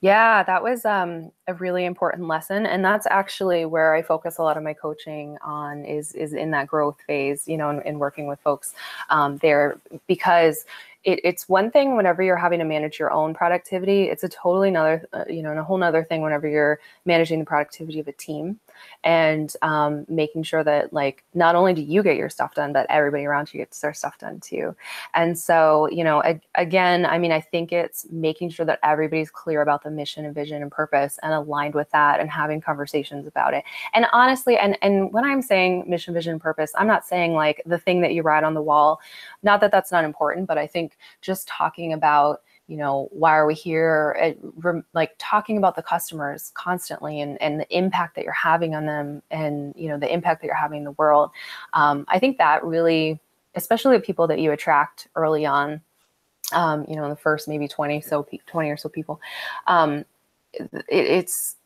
Yeah, 0.00 0.42
that 0.42 0.64
was 0.64 0.84
um, 0.84 1.30
really 1.54 1.84
important 1.84 2.28
lesson, 2.28 2.66
and 2.66 2.84
that's 2.84 3.06
actually 3.10 3.64
where 3.64 3.94
I 3.94 4.02
focus 4.02 4.38
a 4.38 4.42
lot 4.42 4.56
of 4.56 4.62
my 4.62 4.74
coaching 4.74 5.38
on 5.42 5.84
is 5.84 6.12
is 6.12 6.32
in 6.32 6.50
that 6.52 6.66
growth 6.66 6.98
phase, 7.06 7.46
you 7.48 7.56
know, 7.56 7.70
in, 7.70 7.82
in 7.82 7.98
working 7.98 8.26
with 8.26 8.40
folks 8.40 8.74
um, 9.10 9.38
there 9.38 9.80
because 10.06 10.64
it, 11.04 11.20
it's 11.24 11.48
one 11.48 11.70
thing 11.70 11.96
whenever 11.96 12.22
you're 12.22 12.36
having 12.36 12.60
to 12.60 12.64
manage 12.64 12.98
your 12.98 13.10
own 13.10 13.34
productivity. 13.34 14.04
It's 14.04 14.22
a 14.22 14.28
totally 14.28 14.68
another, 14.68 15.08
uh, 15.12 15.24
you 15.28 15.42
know, 15.42 15.50
and 15.50 15.58
a 15.58 15.64
whole 15.64 15.78
nother 15.78 16.04
thing 16.04 16.22
whenever 16.22 16.48
you're 16.48 16.78
managing 17.04 17.40
the 17.40 17.44
productivity 17.44 17.98
of 17.98 18.08
a 18.08 18.12
team 18.12 18.60
and 19.04 19.52
um, 19.62 20.06
making 20.08 20.44
sure 20.44 20.62
that 20.62 20.92
like 20.92 21.24
not 21.34 21.54
only 21.54 21.74
do 21.74 21.82
you 21.82 22.02
get 22.02 22.16
your 22.16 22.28
stuff 22.28 22.54
done, 22.54 22.72
but 22.72 22.86
everybody 22.88 23.24
around 23.24 23.52
you 23.52 23.58
gets 23.58 23.80
their 23.80 23.94
stuff 23.94 24.18
done 24.18 24.38
too. 24.40 24.74
And 25.14 25.36
so, 25.38 25.88
you 25.90 26.04
know, 26.04 26.22
ag- 26.22 26.42
again, 26.54 27.04
I 27.04 27.18
mean, 27.18 27.32
I 27.32 27.40
think 27.40 27.72
it's 27.72 28.06
making 28.10 28.50
sure 28.50 28.66
that 28.66 28.78
everybody's 28.82 29.30
clear 29.30 29.62
about 29.62 29.82
the 29.82 29.90
mission 29.90 30.24
and 30.24 30.34
vision 30.34 30.62
and 30.62 30.70
purpose 30.70 31.18
and 31.22 31.32
aligned 31.46 31.74
with 31.74 31.90
that 31.90 32.20
and 32.20 32.30
having 32.30 32.60
conversations 32.60 33.26
about 33.26 33.54
it. 33.54 33.64
And 33.94 34.06
honestly, 34.12 34.56
and 34.56 34.78
and 34.82 35.12
when 35.12 35.24
I'm 35.24 35.42
saying 35.42 35.84
mission, 35.86 36.14
vision, 36.14 36.38
purpose, 36.38 36.72
I'm 36.76 36.86
not 36.86 37.06
saying 37.06 37.34
like 37.34 37.62
the 37.66 37.78
thing 37.78 38.00
that 38.02 38.14
you 38.14 38.22
write 38.22 38.44
on 38.44 38.54
the 38.54 38.62
wall. 38.62 39.00
Not 39.42 39.60
that 39.60 39.70
that's 39.70 39.92
not 39.92 40.04
important, 40.04 40.46
but 40.46 40.58
I 40.58 40.66
think 40.66 40.96
just 41.20 41.48
talking 41.48 41.92
about 41.92 42.42
you 42.68 42.76
know 42.76 43.08
why 43.10 43.32
are 43.32 43.46
we 43.46 43.54
here 43.54 44.16
uh, 44.64 44.72
like 44.94 45.12
talking 45.18 45.58
about 45.58 45.76
the 45.76 45.82
customers 45.82 46.52
constantly 46.54 47.20
and, 47.20 47.40
and 47.42 47.60
the 47.60 47.76
impact 47.76 48.14
that 48.14 48.24
you're 48.24 48.32
having 48.32 48.74
on 48.74 48.86
them 48.86 49.22
and 49.30 49.74
you 49.76 49.88
know 49.88 49.98
the 49.98 50.12
impact 50.12 50.40
that 50.40 50.46
you're 50.46 50.56
having 50.56 50.78
in 50.78 50.84
the 50.84 50.92
world 50.92 51.30
um, 51.74 52.04
i 52.08 52.18
think 52.18 52.38
that 52.38 52.64
really 52.64 53.20
especially 53.56 53.96
the 53.96 54.02
people 54.02 54.26
that 54.26 54.38
you 54.38 54.52
attract 54.52 55.08
early 55.16 55.44
on 55.44 55.80
um, 56.52 56.86
you 56.88 56.96
know 56.96 57.04
in 57.04 57.10
the 57.10 57.16
first 57.16 57.48
maybe 57.48 57.66
20 57.66 58.00
so 58.00 58.26
20 58.46 58.70
or 58.70 58.76
so 58.76 58.88
people 58.88 59.20
um, 59.66 60.04
it, 60.54 60.84
it's 60.88 61.56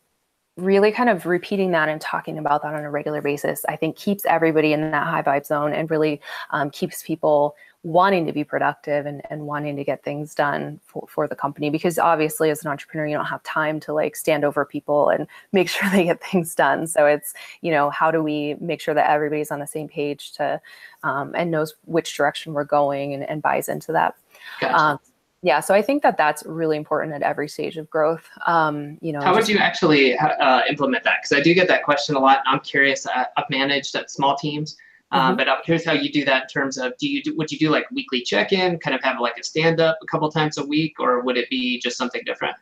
really 0.55 0.91
kind 0.91 1.09
of 1.09 1.25
repeating 1.27 1.71
that 1.71 1.87
and 1.87 2.01
talking 2.01 2.39
about 2.39 2.63
that 2.63 2.73
on 2.73 2.83
a 2.83 2.89
regular 2.89 3.21
basis 3.21 3.63
i 3.69 3.75
think 3.75 3.95
keeps 3.95 4.25
everybody 4.25 4.73
in 4.73 4.91
that 4.91 5.05
high 5.05 5.21
vibe 5.21 5.45
zone 5.45 5.73
and 5.73 5.91
really 5.91 6.19
um, 6.51 6.69
keeps 6.71 7.03
people 7.03 7.55
wanting 7.87 8.25
to 8.25 8.33
be 8.33 8.43
productive 8.43 9.05
and, 9.05 9.21
and 9.29 9.47
wanting 9.47 9.77
to 9.77 9.83
get 9.83 10.03
things 10.03 10.35
done 10.35 10.79
for, 10.85 11.07
for 11.07 11.27
the 11.27 11.35
company. 11.35 11.69
Because 11.69 11.97
obviously 11.97 12.49
as 12.49 12.63
an 12.65 12.69
entrepreneur 12.69 13.07
you 13.07 13.15
don't 13.15 13.25
have 13.25 13.41
time 13.43 13.79
to 13.81 13.93
like 13.93 14.15
stand 14.15 14.43
over 14.43 14.65
people 14.65 15.09
and 15.09 15.27
make 15.53 15.69
sure 15.69 15.89
they 15.89 16.03
get 16.03 16.23
things 16.23 16.53
done. 16.53 16.85
So 16.87 17.05
it's 17.05 17.33
you 17.61 17.71
know 17.71 17.89
how 17.89 18.11
do 18.11 18.21
we 18.21 18.55
make 18.59 18.81
sure 18.81 18.93
that 18.93 19.09
everybody's 19.09 19.51
on 19.51 19.59
the 19.59 19.67
same 19.67 19.87
page 19.87 20.33
to 20.33 20.59
um, 21.03 21.33
and 21.35 21.49
knows 21.49 21.75
which 21.85 22.15
direction 22.15 22.53
we're 22.53 22.65
going 22.65 23.13
and, 23.13 23.27
and 23.29 23.41
buys 23.41 23.69
into 23.69 23.91
that. 23.93 24.15
Gotcha. 24.59 24.75
um, 24.75 24.99
yeah 25.47 25.59
so 25.61 25.73
i 25.73 25.81
think 25.81 26.03
that 26.03 26.17
that's 26.17 26.43
really 26.45 26.77
important 26.77 27.13
at 27.13 27.21
every 27.21 27.47
stage 27.47 27.77
of 27.77 27.89
growth 27.89 28.27
um, 28.45 28.97
you 29.01 29.13
know 29.13 29.21
how 29.21 29.33
would 29.33 29.47
you 29.47 29.57
actually 29.57 30.15
uh, 30.17 30.61
implement 30.69 31.03
that 31.03 31.17
because 31.21 31.35
i 31.35 31.41
do 31.41 31.53
get 31.53 31.67
that 31.67 31.83
question 31.83 32.15
a 32.15 32.19
lot 32.19 32.39
i'm 32.45 32.59
curious 32.59 33.07
uh, 33.07 33.23
i've 33.37 33.49
managed 33.49 33.95
at 33.95 34.11
small 34.11 34.35
teams 34.35 34.77
um, 35.11 35.37
mm-hmm. 35.37 35.37
but 35.37 35.47
here's 35.65 35.85
how 35.85 35.93
you 35.93 36.11
do 36.11 36.25
that 36.25 36.43
in 36.43 36.47
terms 36.49 36.77
of 36.77 36.91
do 36.97 37.07
you 37.07 37.23
do, 37.23 37.35
would 37.37 37.49
you 37.49 37.57
do 37.57 37.69
like 37.69 37.89
weekly 37.91 38.21
check-in, 38.21 38.77
kind 38.79 38.93
of 38.93 39.01
have 39.03 39.21
like 39.21 39.37
a 39.37 39.43
stand-up 39.43 39.97
a 40.01 40.05
couple 40.05 40.29
times 40.29 40.57
a 40.57 40.65
week, 40.65 40.99
or 40.99 41.21
would 41.21 41.37
it 41.37 41.49
be 41.49 41.79
just 41.79 41.97
something 41.97 42.21
different? 42.25 42.57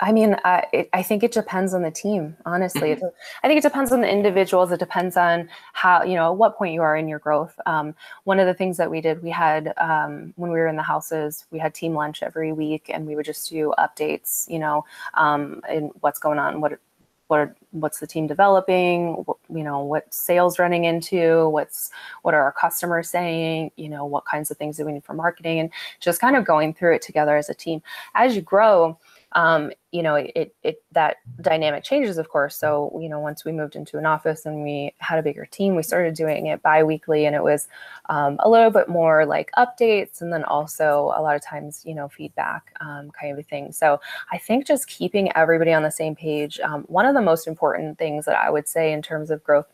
I 0.00 0.12
mean, 0.12 0.36
I, 0.44 0.64
it, 0.72 0.88
I 0.92 1.02
think 1.02 1.22
it 1.22 1.32
depends 1.32 1.72
on 1.72 1.82
the 1.82 1.90
team, 1.90 2.36
honestly. 2.44 2.94
Mm-hmm. 2.94 3.06
I 3.42 3.48
think 3.48 3.58
it 3.58 3.62
depends 3.62 3.92
on 3.92 4.00
the 4.00 4.10
individuals. 4.10 4.70
It 4.70 4.78
depends 4.78 5.16
on 5.16 5.48
how, 5.72 6.02
you 6.02 6.14
know, 6.14 6.32
at 6.32 6.36
what 6.36 6.56
point 6.56 6.74
you 6.74 6.82
are 6.82 6.96
in 6.96 7.08
your 7.08 7.18
growth. 7.18 7.58
Um, 7.66 7.94
one 8.24 8.38
of 8.38 8.46
the 8.46 8.54
things 8.54 8.76
that 8.76 8.90
we 8.90 9.00
did, 9.00 9.22
we 9.22 9.30
had, 9.30 9.72
um, 9.78 10.34
when 10.36 10.50
we 10.50 10.58
were 10.58 10.68
in 10.68 10.76
the 10.76 10.82
houses, 10.82 11.46
we 11.50 11.58
had 11.58 11.74
team 11.74 11.94
lunch 11.94 12.22
every 12.22 12.52
week 12.52 12.90
and 12.92 13.06
we 13.06 13.16
would 13.16 13.24
just 13.24 13.48
do 13.48 13.72
updates, 13.78 14.48
you 14.50 14.58
know, 14.58 14.84
um, 15.14 15.62
and 15.68 15.90
what's 16.00 16.18
going 16.18 16.38
on, 16.38 16.60
what, 16.60 16.78
what 17.28 17.40
are, 17.40 17.56
what's 17.72 17.98
the 17.98 18.06
team 18.06 18.26
developing 18.26 19.14
what, 19.24 19.36
you 19.52 19.64
know 19.64 19.80
what 19.80 20.12
sales 20.14 20.58
running 20.58 20.84
into 20.84 21.48
what's 21.48 21.90
what 22.22 22.34
are 22.34 22.42
our 22.42 22.52
customers 22.52 23.10
saying 23.10 23.70
you 23.76 23.88
know 23.88 24.04
what 24.04 24.24
kinds 24.24 24.50
of 24.50 24.56
things 24.56 24.76
do 24.76 24.84
we 24.84 24.92
need 24.92 25.04
for 25.04 25.12
marketing 25.12 25.58
and 25.58 25.70
just 25.98 26.20
kind 26.20 26.36
of 26.36 26.44
going 26.44 26.72
through 26.72 26.94
it 26.94 27.02
together 27.02 27.36
as 27.36 27.48
a 27.48 27.54
team 27.54 27.82
as 28.14 28.36
you 28.36 28.42
grow 28.42 28.96
um, 29.36 29.70
you 29.92 30.02
know, 30.02 30.14
it, 30.14 30.54
it 30.62 30.82
that 30.92 31.18
dynamic 31.42 31.84
changes, 31.84 32.16
of 32.16 32.30
course. 32.30 32.56
So, 32.56 32.98
you 33.00 33.08
know, 33.08 33.20
once 33.20 33.44
we 33.44 33.52
moved 33.52 33.76
into 33.76 33.98
an 33.98 34.06
office 34.06 34.46
and 34.46 34.62
we 34.62 34.94
had 34.96 35.18
a 35.18 35.22
bigger 35.22 35.44
team, 35.44 35.76
we 35.76 35.82
started 35.82 36.14
doing 36.14 36.46
it 36.46 36.62
biweekly, 36.62 37.26
and 37.26 37.36
it 37.36 37.42
was 37.42 37.68
um, 38.08 38.36
a 38.40 38.48
little 38.48 38.70
bit 38.70 38.88
more 38.88 39.26
like 39.26 39.50
updates, 39.58 40.22
and 40.22 40.32
then 40.32 40.42
also 40.44 41.12
a 41.14 41.20
lot 41.20 41.36
of 41.36 41.42
times, 41.42 41.82
you 41.84 41.94
know, 41.94 42.08
feedback 42.08 42.74
um, 42.80 43.10
kind 43.10 43.30
of 43.30 43.38
a 43.38 43.42
thing. 43.42 43.72
So, 43.72 44.00
I 44.32 44.38
think 44.38 44.66
just 44.66 44.88
keeping 44.88 45.30
everybody 45.36 45.72
on 45.74 45.82
the 45.82 45.90
same 45.90 46.16
page. 46.16 46.58
Um, 46.60 46.84
one 46.84 47.04
of 47.04 47.14
the 47.14 47.22
most 47.22 47.46
important 47.46 47.98
things 47.98 48.24
that 48.24 48.36
I 48.36 48.48
would 48.48 48.66
say 48.66 48.90
in 48.90 49.02
terms 49.02 49.30
of 49.30 49.44
growth 49.44 49.66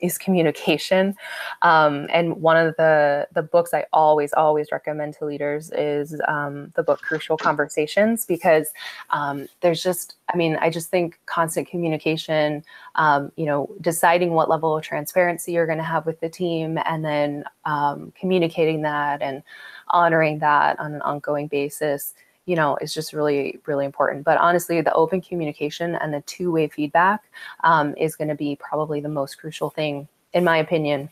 is 0.00 0.18
communication. 0.18 1.14
Um, 1.62 2.06
and 2.12 2.36
one 2.36 2.56
of 2.56 2.76
the 2.76 3.28
the 3.32 3.42
books 3.42 3.72
I 3.72 3.86
always 3.92 4.32
always 4.32 4.70
recommend 4.70 5.14
to 5.14 5.24
leaders 5.24 5.70
is 5.72 6.20
um, 6.28 6.72
the 6.76 6.82
book 6.82 7.00
Crucial 7.00 7.36
Conversations 7.36 8.26
because 8.26 8.68
um, 9.10 9.46
there's 9.60 9.82
just 9.82 10.16
I 10.32 10.36
mean 10.36 10.56
I 10.60 10.70
just 10.70 10.90
think 10.90 11.18
constant 11.26 11.68
communication, 11.68 12.64
um, 12.96 13.32
you 13.36 13.46
know, 13.46 13.70
deciding 13.80 14.32
what 14.32 14.50
level 14.50 14.76
of 14.76 14.82
transparency 14.82 15.52
you're 15.52 15.66
going 15.66 15.78
to 15.78 15.84
have 15.84 16.06
with 16.06 16.20
the 16.20 16.28
team, 16.28 16.78
and 16.84 17.04
then 17.04 17.44
um, 17.64 18.12
communicating 18.18 18.82
that 18.82 19.22
and 19.22 19.42
honoring 19.88 20.40
that 20.40 20.78
on 20.80 20.94
an 20.94 21.02
ongoing 21.02 21.46
basis 21.46 22.14
you 22.46 22.54
know, 22.54 22.76
is 22.80 22.94
just 22.94 23.12
really, 23.12 23.60
really 23.66 23.84
important. 23.84 24.24
But 24.24 24.38
honestly, 24.38 24.80
the 24.80 24.94
open 24.94 25.20
communication 25.20 25.96
and 25.96 26.14
the 26.14 26.22
two 26.22 26.52
way 26.52 26.68
feedback 26.68 27.24
um, 27.64 27.94
is 27.96 28.16
going 28.16 28.28
to 28.28 28.34
be 28.34 28.56
probably 28.56 29.00
the 29.00 29.08
most 29.08 29.38
crucial 29.38 29.68
thing, 29.68 30.08
in 30.32 30.44
my 30.44 30.58
opinion, 30.58 31.10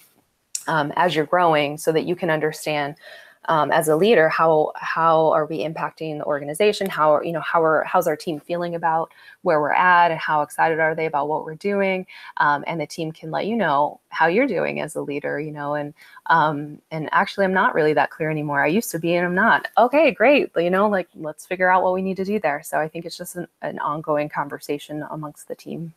um, 0.69 0.93
as 0.97 1.15
you're 1.15 1.27
growing 1.27 1.77
so 1.77 1.93
that 1.93 2.05
you 2.05 2.17
can 2.17 2.31
understand 2.31 2.95
um, 3.49 3.71
as 3.71 3.89
a 3.89 3.97
leader 3.97 4.29
how 4.29 4.73
how 4.77 5.33
are 5.33 5.47
we 5.47 5.65
impacting 5.65 6.19
the 6.19 6.25
organization? 6.25 6.89
How 6.89 7.21
you 7.21 7.33
know 7.33 7.41
how 7.41 7.63
are 7.63 7.85
how's 7.85 8.07
our 8.07 8.17
team 8.17 8.41
feeling 8.41 8.75
about 8.75 9.13
where 9.43 9.61
we're 9.61 9.73
at 9.73 10.11
and 10.11 10.21
how 10.21 10.43
excited 10.43 10.81
are 10.81 10.95
they 10.95 11.07
about 11.07 11.29
what 11.29 11.45
we're 11.45 11.55
doing? 11.55 12.07
Um, 12.39 12.65
and 12.67 12.81
the 12.81 12.87
team 12.87 13.13
can 13.13 13.31
let 13.31 13.47
you 13.47 13.57
know 13.57 14.01
how 14.09 14.27
you're 14.27 14.47
doing 14.47 14.81
as 14.81 14.95
a 14.95 15.03
leader 15.03 15.41
you 15.41 15.51
know 15.53 15.75
and 15.75 15.95
um, 16.27 16.81
and 16.91 17.09
actually 17.13 17.45
i'm 17.45 17.53
not 17.53 17.75
really 17.75 17.93
that 17.93 18.11
clear 18.11 18.31
anymore. 18.31 18.63
I 18.65 18.69
used 18.69 18.91
to 18.93 18.99
be 18.99 19.15
and 19.15 19.27
i'm 19.27 19.35
not. 19.35 19.69
Okay 19.77 20.11
great 20.11 20.51
you 20.57 20.71
know 20.71 20.89
like 20.89 21.09
let's 21.15 21.47
figure 21.47 21.71
out 21.71 21.83
what 21.83 21.95
we 21.95 22.03
need 22.03 22.17
to 22.17 22.25
do 22.25 22.41
there. 22.41 22.63
So 22.63 22.79
i 22.79 22.89
think 22.89 23.05
it's 23.05 23.17
just 23.17 23.37
an, 23.37 23.47
an 23.63 23.79
ongoing 23.79 24.29
conversation 24.29 25.05
amongst 25.11 25.49
the 25.49 25.55
team. 25.55 25.95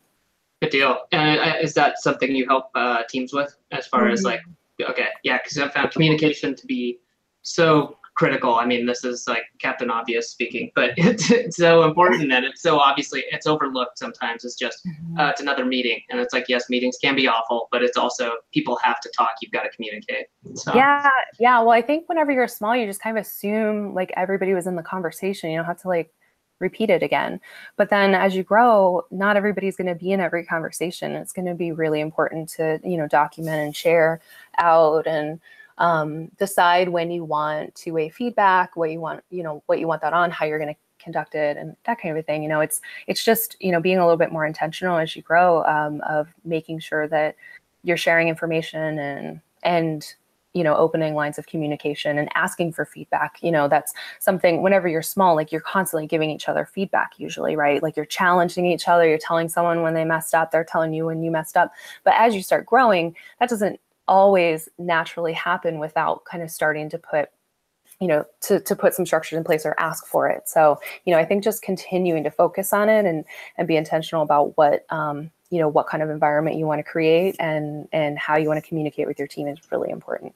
Good 0.61 0.71
deal. 0.71 1.01
And 1.11 1.39
uh, 1.39 1.53
is 1.61 1.75
that 1.75 1.99
something 1.99 2.35
you 2.35 2.47
help 2.47 2.71
uh, 2.73 3.03
teams 3.07 3.31
with 3.31 3.55
as 3.71 3.85
far 3.85 4.03
mm-hmm. 4.03 4.13
as 4.13 4.23
like 4.23 4.41
okay 4.79 5.07
yeah 5.23 5.39
because 5.41 5.57
i 5.57 5.67
found 5.69 5.91
communication 5.91 6.55
to 6.55 6.65
be 6.67 6.99
so 7.47 7.97
critical. 8.17 8.55
I 8.55 8.65
mean, 8.65 8.87
this 8.87 9.03
is 9.03 9.27
like 9.27 9.43
Captain 9.59 9.91
Obvious 9.91 10.31
speaking, 10.31 10.71
but 10.75 10.91
it's, 10.97 11.31
it's 11.31 11.55
so 11.55 11.83
important 11.83 12.31
and 12.31 12.43
it's 12.43 12.61
so 12.61 12.79
obviously 12.79 13.23
it's 13.31 13.47
overlooked 13.47 13.97
sometimes. 13.97 14.43
It's 14.43 14.55
just 14.55 14.85
mm-hmm. 14.85 15.19
uh, 15.19 15.29
it's 15.29 15.39
another 15.39 15.63
meeting, 15.63 16.01
and 16.09 16.19
it's 16.19 16.33
like 16.33 16.45
yes, 16.49 16.69
meetings 16.69 16.97
can 17.01 17.15
be 17.15 17.27
awful, 17.27 17.69
but 17.71 17.83
it's 17.83 17.97
also 17.97 18.31
people 18.53 18.77
have 18.83 18.99
to 19.01 19.09
talk. 19.15 19.31
You've 19.41 19.51
got 19.51 19.63
to 19.63 19.69
communicate. 19.69 20.25
So. 20.55 20.73
Yeah, 20.75 21.07
yeah. 21.39 21.59
Well, 21.59 21.71
I 21.71 21.81
think 21.81 22.09
whenever 22.09 22.31
you're 22.31 22.47
small, 22.47 22.75
you 22.75 22.85
just 22.85 23.01
kind 23.01 23.17
of 23.17 23.21
assume 23.23 23.93
like 23.93 24.11
everybody 24.17 24.53
was 24.53 24.67
in 24.67 24.75
the 24.75 24.83
conversation. 24.83 25.51
You 25.51 25.57
don't 25.57 25.65
have 25.65 25.81
to 25.81 25.87
like 25.87 26.11
repeat 26.59 26.89
it 26.89 27.03
again. 27.03 27.39
But 27.75 27.91
then 27.91 28.15
as 28.15 28.35
you 28.35 28.41
grow, 28.41 29.03
not 29.11 29.37
everybody's 29.37 29.75
going 29.75 29.87
to 29.87 29.95
be 29.95 30.11
in 30.11 30.19
every 30.19 30.43
conversation. 30.43 31.11
It's 31.11 31.31
going 31.31 31.45
to 31.45 31.53
be 31.53 31.71
really 31.71 32.01
important 32.01 32.49
to 32.49 32.79
you 32.83 32.97
know 32.97 33.07
document 33.07 33.61
and 33.61 33.75
share 33.75 34.21
out 34.57 35.05
and 35.05 35.39
um, 35.77 36.29
decide 36.37 36.89
when 36.89 37.11
you 37.11 37.23
want 37.23 37.75
two-way 37.75 38.09
feedback 38.09 38.75
what 38.75 38.91
you 38.91 38.99
want 38.99 39.23
you 39.29 39.43
know 39.43 39.63
what 39.67 39.79
you 39.79 39.87
want 39.87 40.01
that 40.01 40.13
on 40.13 40.31
how 40.31 40.45
you're 40.45 40.59
going 40.59 40.73
to 40.73 40.79
conduct 40.99 41.35
it 41.35 41.57
and 41.57 41.75
that 41.85 41.99
kind 42.01 42.11
of 42.11 42.19
a 42.19 42.23
thing 42.23 42.41
you 42.41 42.49
know 42.49 42.59
it's 42.59 42.81
it's 43.05 43.23
just 43.23 43.55
you 43.59 43.71
know 43.71 43.79
being 43.79 43.97
a 43.97 44.03
little 44.03 44.17
bit 44.17 44.31
more 44.31 44.45
intentional 44.45 44.97
as 44.97 45.15
you 45.15 45.21
grow 45.21 45.63
um, 45.65 46.01
of 46.01 46.27
making 46.43 46.79
sure 46.79 47.07
that 47.07 47.35
you're 47.83 47.97
sharing 47.97 48.27
information 48.27 48.99
and 48.99 49.39
and 49.63 50.15
you 50.53 50.63
know 50.63 50.75
opening 50.75 51.13
lines 51.13 51.37
of 51.37 51.45
communication 51.45 52.17
and 52.17 52.29
asking 52.33 52.73
for 52.73 52.83
feedback 52.83 53.37
you 53.43 53.51
know 53.51 53.67
that's 53.67 53.93
something 54.19 54.63
whenever 54.63 54.87
you're 54.87 55.03
small 55.03 55.35
like 55.35 55.51
you're 55.51 55.61
constantly 55.61 56.07
giving 56.07 56.31
each 56.31 56.49
other 56.49 56.65
feedback 56.65 57.19
usually 57.19 57.55
right? 57.55 57.83
Like 57.83 57.95
you're 57.95 58.05
challenging 58.05 58.65
each 58.65 58.87
other 58.87 59.07
you're 59.07 59.19
telling 59.19 59.49
someone 59.49 59.83
when 59.83 59.93
they 59.93 60.03
messed 60.03 60.33
up 60.33 60.51
they're 60.51 60.63
telling 60.63 60.93
you 60.93 61.05
when 61.05 61.21
you 61.21 61.29
messed 61.29 61.55
up. 61.55 61.71
But 62.03 62.15
as 62.17 62.33
you 62.33 62.41
start 62.41 62.65
growing 62.65 63.15
that 63.39 63.49
doesn't 63.49 63.79
always 64.07 64.69
naturally 64.77 65.33
happen 65.33 65.79
without 65.79 66.25
kind 66.25 66.43
of 66.43 66.51
starting 66.51 66.89
to 66.89 66.97
put 66.97 67.29
you 67.99 68.07
know 68.07 68.23
to, 68.41 68.59
to 68.59 68.75
put 68.75 68.93
some 68.93 69.05
structures 69.05 69.37
in 69.37 69.43
place 69.43 69.65
or 69.65 69.73
ask 69.79 70.05
for 70.05 70.27
it. 70.27 70.47
So 70.47 70.79
you 71.05 71.13
know 71.13 71.19
i 71.19 71.25
think 71.25 71.43
just 71.43 71.61
continuing 71.61 72.23
to 72.23 72.31
focus 72.31 72.73
on 72.73 72.89
it 72.89 73.05
and 73.05 73.25
and 73.57 73.67
be 73.67 73.75
intentional 73.75 74.23
about 74.23 74.57
what 74.57 74.85
um, 74.91 75.31
you 75.49 75.59
know 75.59 75.67
what 75.67 75.87
kind 75.87 76.03
of 76.03 76.09
environment 76.09 76.57
you 76.57 76.65
want 76.65 76.79
to 76.79 76.83
create 76.83 77.35
and 77.39 77.87
and 77.91 78.17
how 78.19 78.37
you 78.37 78.47
want 78.47 78.61
to 78.61 78.67
communicate 78.67 79.07
with 79.07 79.17
your 79.17 79.27
team 79.27 79.47
is 79.47 79.57
really 79.71 79.89
important. 79.89 80.33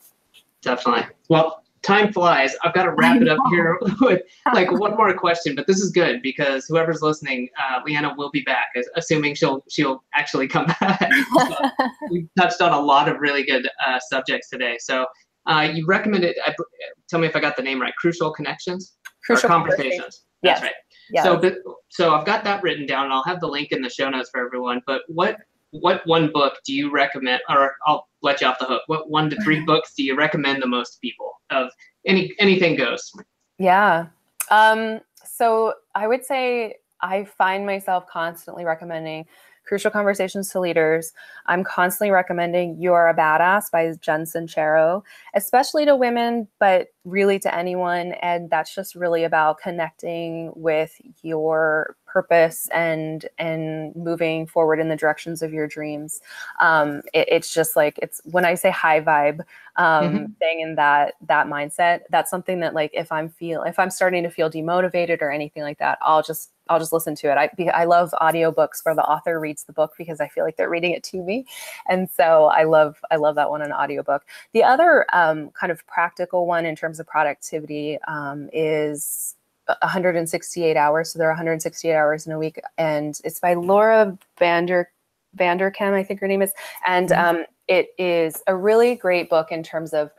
Definitely. 0.62 1.06
Well 1.30 1.64
time 1.84 2.14
flies. 2.14 2.56
I've 2.64 2.74
got 2.74 2.84
to 2.84 2.92
wrap 2.92 3.22
it 3.22 3.28
up 3.28 3.40
here 3.50 3.78
with 4.02 4.22
like 4.54 4.72
one 4.72 4.96
more 4.96 5.14
question, 5.18 5.56
but 5.56 5.68
this 5.68 5.80
is 5.80 5.92
good 5.92 6.22
because 6.22 6.66
whoever's 6.66 7.02
listening, 7.02 7.50
uh, 7.60 7.80
Leanna 7.86 8.14
will 8.18 8.32
be 8.32 8.42
back, 8.42 8.68
assuming 8.96 9.36
she'll 9.36 9.64
she'll 9.70 10.04
actually 10.16 10.48
come 10.48 10.66
back. 10.80 11.10
we 12.10 12.28
touched 12.38 12.62
on 12.62 12.72
a 12.72 12.80
lot 12.80 13.10
of 13.10 13.20
really 13.20 13.44
good 13.44 13.68
uh, 13.86 14.00
subjects 14.00 14.50
today. 14.50 14.78
So 14.80 15.06
uh, 15.48 15.70
you 15.74 15.86
recommended. 15.88 16.36
Uh, 16.46 16.54
tell 17.10 17.20
me 17.20 17.28
if 17.28 17.36
I 17.36 17.40
got 17.40 17.56
the 17.56 17.64
name 17.64 17.82
right. 17.82 17.96
Crucial 17.96 18.32
connections. 18.32 18.98
Crucial 19.26 19.50
conversations. 19.50 20.24
Yes. 20.44 20.60
That's 20.60 20.64
right. 20.64 20.76
Yeah. 21.12 21.24
So, 21.24 21.56
so 21.90 22.16
I've 22.16 22.26
got 22.26 22.44
that 22.46 22.64
written 22.64 22.86
down, 22.86 23.06
and 23.06 23.14
I'll 23.14 23.24
have 23.24 23.42
the 23.42 23.48
link 23.48 23.72
in 23.72 23.82
the 23.82 23.90
show 23.90 24.10
notes 24.10 24.30
for 24.30 24.44
everyone. 24.46 24.82
But 24.88 25.02
what 25.08 25.38
what 25.72 26.06
one 26.06 26.32
book 26.32 26.60
do 26.66 26.74
you 26.74 26.92
recommend, 26.92 27.42
or 27.50 27.76
I'll 27.86 28.08
let 28.22 28.42
you 28.42 28.48
off 28.48 28.60
the 28.60 28.66
hook. 28.66 28.84
What 28.88 29.10
one 29.10 29.30
to 29.30 29.42
three 29.42 29.62
books 29.62 29.94
do 29.96 30.04
you 30.04 30.16
recommend 30.16 30.62
the 30.62 30.68
most 30.68 31.02
people? 31.02 31.32
Of 31.50 31.72
any 32.06 32.34
anything 32.40 32.76
goes. 32.76 33.12
Yeah. 33.58 34.08
Um, 34.50 35.00
so 35.26 35.74
I 35.96 36.08
would 36.08 36.26
say 36.26 36.76
I 37.02 37.26
find 37.26 37.66
myself 37.66 38.06
constantly 38.08 38.66
recommending 38.66 39.26
Crucial 39.66 39.92
Conversations 39.92 40.50
to 40.50 40.60
Leaders. 40.60 41.14
I'm 41.46 41.64
constantly 41.64 42.12
recommending 42.12 42.78
You're 42.80 43.08
a 43.08 43.16
Badass 43.16 43.72
by 43.72 43.94
Jen 44.02 44.24
Sincero, 44.24 45.04
especially 45.36 45.86
to 45.86 45.96
women, 45.96 46.48
but 46.60 46.88
really 47.06 47.40
to 47.40 47.56
anyone. 47.56 48.14
And 48.22 48.50
that's 48.50 48.74
just 48.74 48.96
really 48.96 49.24
about 49.24 49.62
connecting 49.62 50.52
with 50.56 51.00
your 51.22 51.96
purpose 52.12 52.68
and 52.74 53.28
and 53.38 53.96
moving 53.96 54.46
forward 54.48 54.80
in 54.80 54.90
the 54.90 54.96
directions 54.96 55.42
of 55.42 55.54
your 55.54 55.68
dreams 55.68 56.22
um, 56.60 57.02
it, 57.14 57.28
it's 57.30 57.54
just 57.54 57.76
like 57.76 57.98
it's 58.02 58.22
when 58.26 58.46
i 58.46 58.54
say 58.56 58.70
high 58.70 59.02
vibe 59.02 59.40
um, 59.78 60.06
mm-hmm. 60.06 60.26
staying 60.38 60.60
in 60.60 60.76
that 60.76 61.14
that 61.26 61.48
mindset 61.48 62.02
that's 62.10 62.30
something 62.30 62.60
that 62.60 62.74
like 62.74 62.92
if 62.94 63.12
i'm 63.12 63.30
feel 63.30 63.64
if 63.64 63.80
i'm 63.80 63.90
starting 63.90 64.24
to 64.24 64.30
feel 64.30 64.50
demotivated 64.50 65.22
or 65.22 65.32
anything 65.32 65.64
like 65.64 65.78
that 65.78 65.98
i'll 66.02 66.24
just 66.24 66.52
I'll 66.72 66.80
just 66.80 66.94
listen 66.94 67.16
to 67.16 67.32
it. 67.32 67.38
I 67.38 67.70
I 67.74 67.84
love 67.84 68.14
audiobooks 68.22 68.84
where 68.86 68.96
the 68.96 69.04
author 69.04 69.40
reads 69.40 69.66
the 69.66 69.74
book 69.74 69.94
because 69.98 70.22
I 70.22 70.30
feel 70.30 70.46
like 70.46 70.56
they're 70.56 70.70
reading 70.70 70.92
it 70.92 71.04
to 71.04 71.22
me, 71.22 71.46
and 71.90 72.10
so 72.10 72.46
I 72.46 72.64
love 72.64 72.98
I 73.12 73.18
love 73.18 73.36
that 73.36 73.50
one 73.50 73.62
an 73.62 73.74
audiobook. 73.74 74.24
The 74.54 74.64
other 74.64 75.06
um, 75.12 75.50
kind 75.52 75.72
of 75.72 75.86
practical 75.86 76.48
one 76.48 76.66
in 76.66 76.78
terms 76.78 77.00
of 77.02 77.08
productivity 77.08 78.00
um, 78.08 78.50
is 78.54 79.36
168 79.68 80.78
hours. 80.78 81.12
So 81.12 81.20
there 81.20 81.28
are 81.28 81.32
168 81.32 81.94
hours 81.94 82.26
in 82.26 82.34
a 82.34 82.40
week, 82.40 82.60
and 82.78 83.18
it's 83.24 83.40
by 83.40 83.54
Laura 83.54 84.18
Vander 84.40 84.92
Vanderkam, 85.38 85.94
I 85.94 86.04
think 86.04 86.20
her 86.20 86.28
name 86.28 86.42
is, 86.42 86.52
and 86.86 87.10
mm-hmm. 87.10 87.38
um, 87.38 87.46
it 87.68 87.90
is 87.98 88.44
a 88.48 88.56
really 88.56 88.96
great 88.96 89.30
book 89.30 89.52
in 89.52 89.64
terms 89.64 89.94
of 89.94 90.12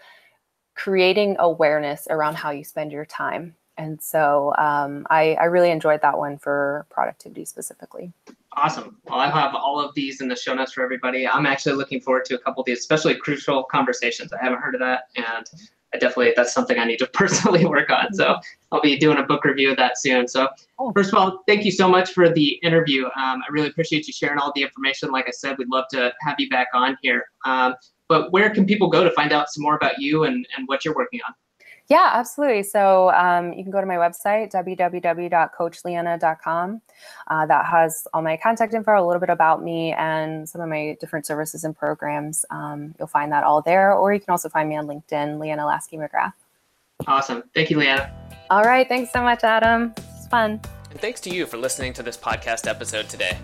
creating 0.75 1.37
awareness 1.39 2.07
around 2.09 2.37
how 2.37 2.51
you 2.51 2.65
spend 2.65 2.93
your 2.93 3.05
time. 3.05 3.55
And 3.79 4.01
so 4.01 4.55
um, 4.59 5.07
I, 5.11 5.35
I 5.35 5.45
really 5.45 5.71
enjoyed 5.71 6.01
that 6.03 6.17
one 6.17 6.39
for 6.39 6.87
productivity 6.91 7.45
specifically. 7.45 8.13
Awesome. 8.55 8.99
Well, 9.05 9.19
I 9.19 9.29
have 9.29 9.55
all 9.55 9.81
of 9.81 9.95
these 9.95 10.21
in 10.21 10.29
the 10.29 10.37
show 10.37 10.55
notes 10.55 10.73
for 10.73 10.83
everybody. 10.83 11.27
I'm 11.27 11.47
actually 11.47 11.75
looking 11.75 12.01
forward 12.01 12.27
to 12.27 12.35
a 12.35 12.39
couple 12.39 12.61
of 12.61 12.67
these, 12.67 12.81
especially 12.81 13.15
crucial 13.15 13.63
conversations. 13.65 14.33
I 14.33 14.43
haven't 14.43 14.61
heard 14.61 14.75
of 14.75 14.81
that, 14.81 15.05
and 15.17 15.47
I 15.95 15.99
definitely 15.99 16.33
that's 16.37 16.53
something 16.53 16.79
I 16.79 16.85
need 16.85 16.99
to 16.99 17.07
personally 17.13 17.65
work 17.65 17.91
on. 17.91 18.13
So 18.15 18.37
I'll 18.71 18.81
be 18.81 18.99
doing 18.99 19.19
a 19.19 19.23
book 19.23 19.45
review 19.45 19.71
of 19.71 19.77
that 19.77 19.99
soon. 19.99 20.27
So 20.29 20.49
first 20.95 21.13
of 21.13 21.19
all, 21.19 21.43
thank 21.47 21.65
you 21.65 21.71
so 21.71 21.89
much 21.89 22.13
for 22.13 22.29
the 22.29 22.59
interview. 22.63 23.05
Um, 23.07 23.43
I 23.43 23.45
really 23.51 23.69
appreciate 23.69 24.07
you 24.07 24.13
sharing 24.13 24.39
all 24.39 24.53
the 24.55 24.63
information. 24.63 25.11
Like 25.11 25.29
I 25.29 25.33
said, 25.33 25.57
we'd 25.59 25.69
love 25.69 25.85
to 25.93 26.13
have 26.21 26.37
you 26.39 26.49
back 26.49 26.69
on 26.75 26.97
here. 27.03 27.25
Um, 27.45 27.75
but 28.09 28.33
where 28.33 28.51
can 28.51 28.67
people 28.67 28.89
go 28.89 29.05
to 29.05 29.11
find 29.13 29.33
out 29.33 29.51
some 29.51 29.63
more 29.63 29.77
about 29.77 29.99
you 29.99 30.25
and, 30.25 30.47
and 30.57 30.69
what 30.69 30.85
you're 30.85 30.95
working 30.95 31.21
on? 31.27 31.35
Yeah, 31.89 32.11
absolutely. 32.15 32.63
So 32.63 33.11
um, 33.11 33.53
you 33.53 33.63
can 33.63 33.73
go 33.73 33.81
to 33.81 33.87
my 33.87 33.97
website, 33.97 34.53
www.coachleanna.com. 34.53 36.81
Uh, 37.27 37.47
that 37.47 37.67
has 37.67 38.07
all 38.15 38.23
my 38.23 38.37
contact 38.37 38.73
info, 38.75 38.93
a 38.93 39.03
little 39.05 39.19
bit 39.21 39.31
about 39.31 39.63
me, 39.63 39.93
and 39.93 40.49
some 40.49 40.61
of 40.61 40.69
my 40.69 40.97
different 41.01 41.27
services 41.27 41.65
and 41.65 41.77
programs. 41.77 42.45
Um, 42.51 42.95
you'll 42.99 43.09
find 43.09 43.33
that 43.33 43.45
all 43.45 43.63
there, 43.63 43.93
or 43.93 44.15
you 44.15 44.21
can 44.21 44.31
also 44.31 44.49
find 44.49 44.69
me 44.69 44.77
on 44.77 44.87
LinkedIn, 44.87 45.41
Leanna 45.41 45.67
Lasky 45.67 45.97
McGrath. 45.97 46.35
Awesome. 47.07 47.43
Thank 47.55 47.71
you, 47.71 47.79
Leanna. 47.79 48.13
All 48.51 48.63
right. 48.63 48.89
Thanks 48.89 49.13
so 49.13 49.23
much, 49.23 49.45
Adam. 49.45 49.93
It's 49.97 50.27
fun. 50.29 50.61
And 50.91 51.01
thanks 51.01 51.21
to 51.23 51.31
you 51.31 51.47
for 51.47 51.57
listening 51.57 51.93
to 51.95 52.03
this 52.03 52.17
podcast 52.17 52.69
episode 52.69 53.09
today. 53.09 53.37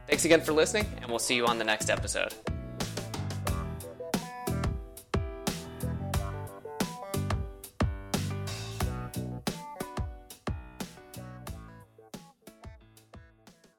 Thanks 0.08 0.24
again 0.24 0.40
for 0.40 0.52
listening, 0.52 0.86
and 1.02 1.10
we'll 1.10 1.18
see 1.18 1.36
you 1.36 1.46
on 1.46 1.58
the 1.58 1.64
next 1.64 1.90
episode. 1.90 2.32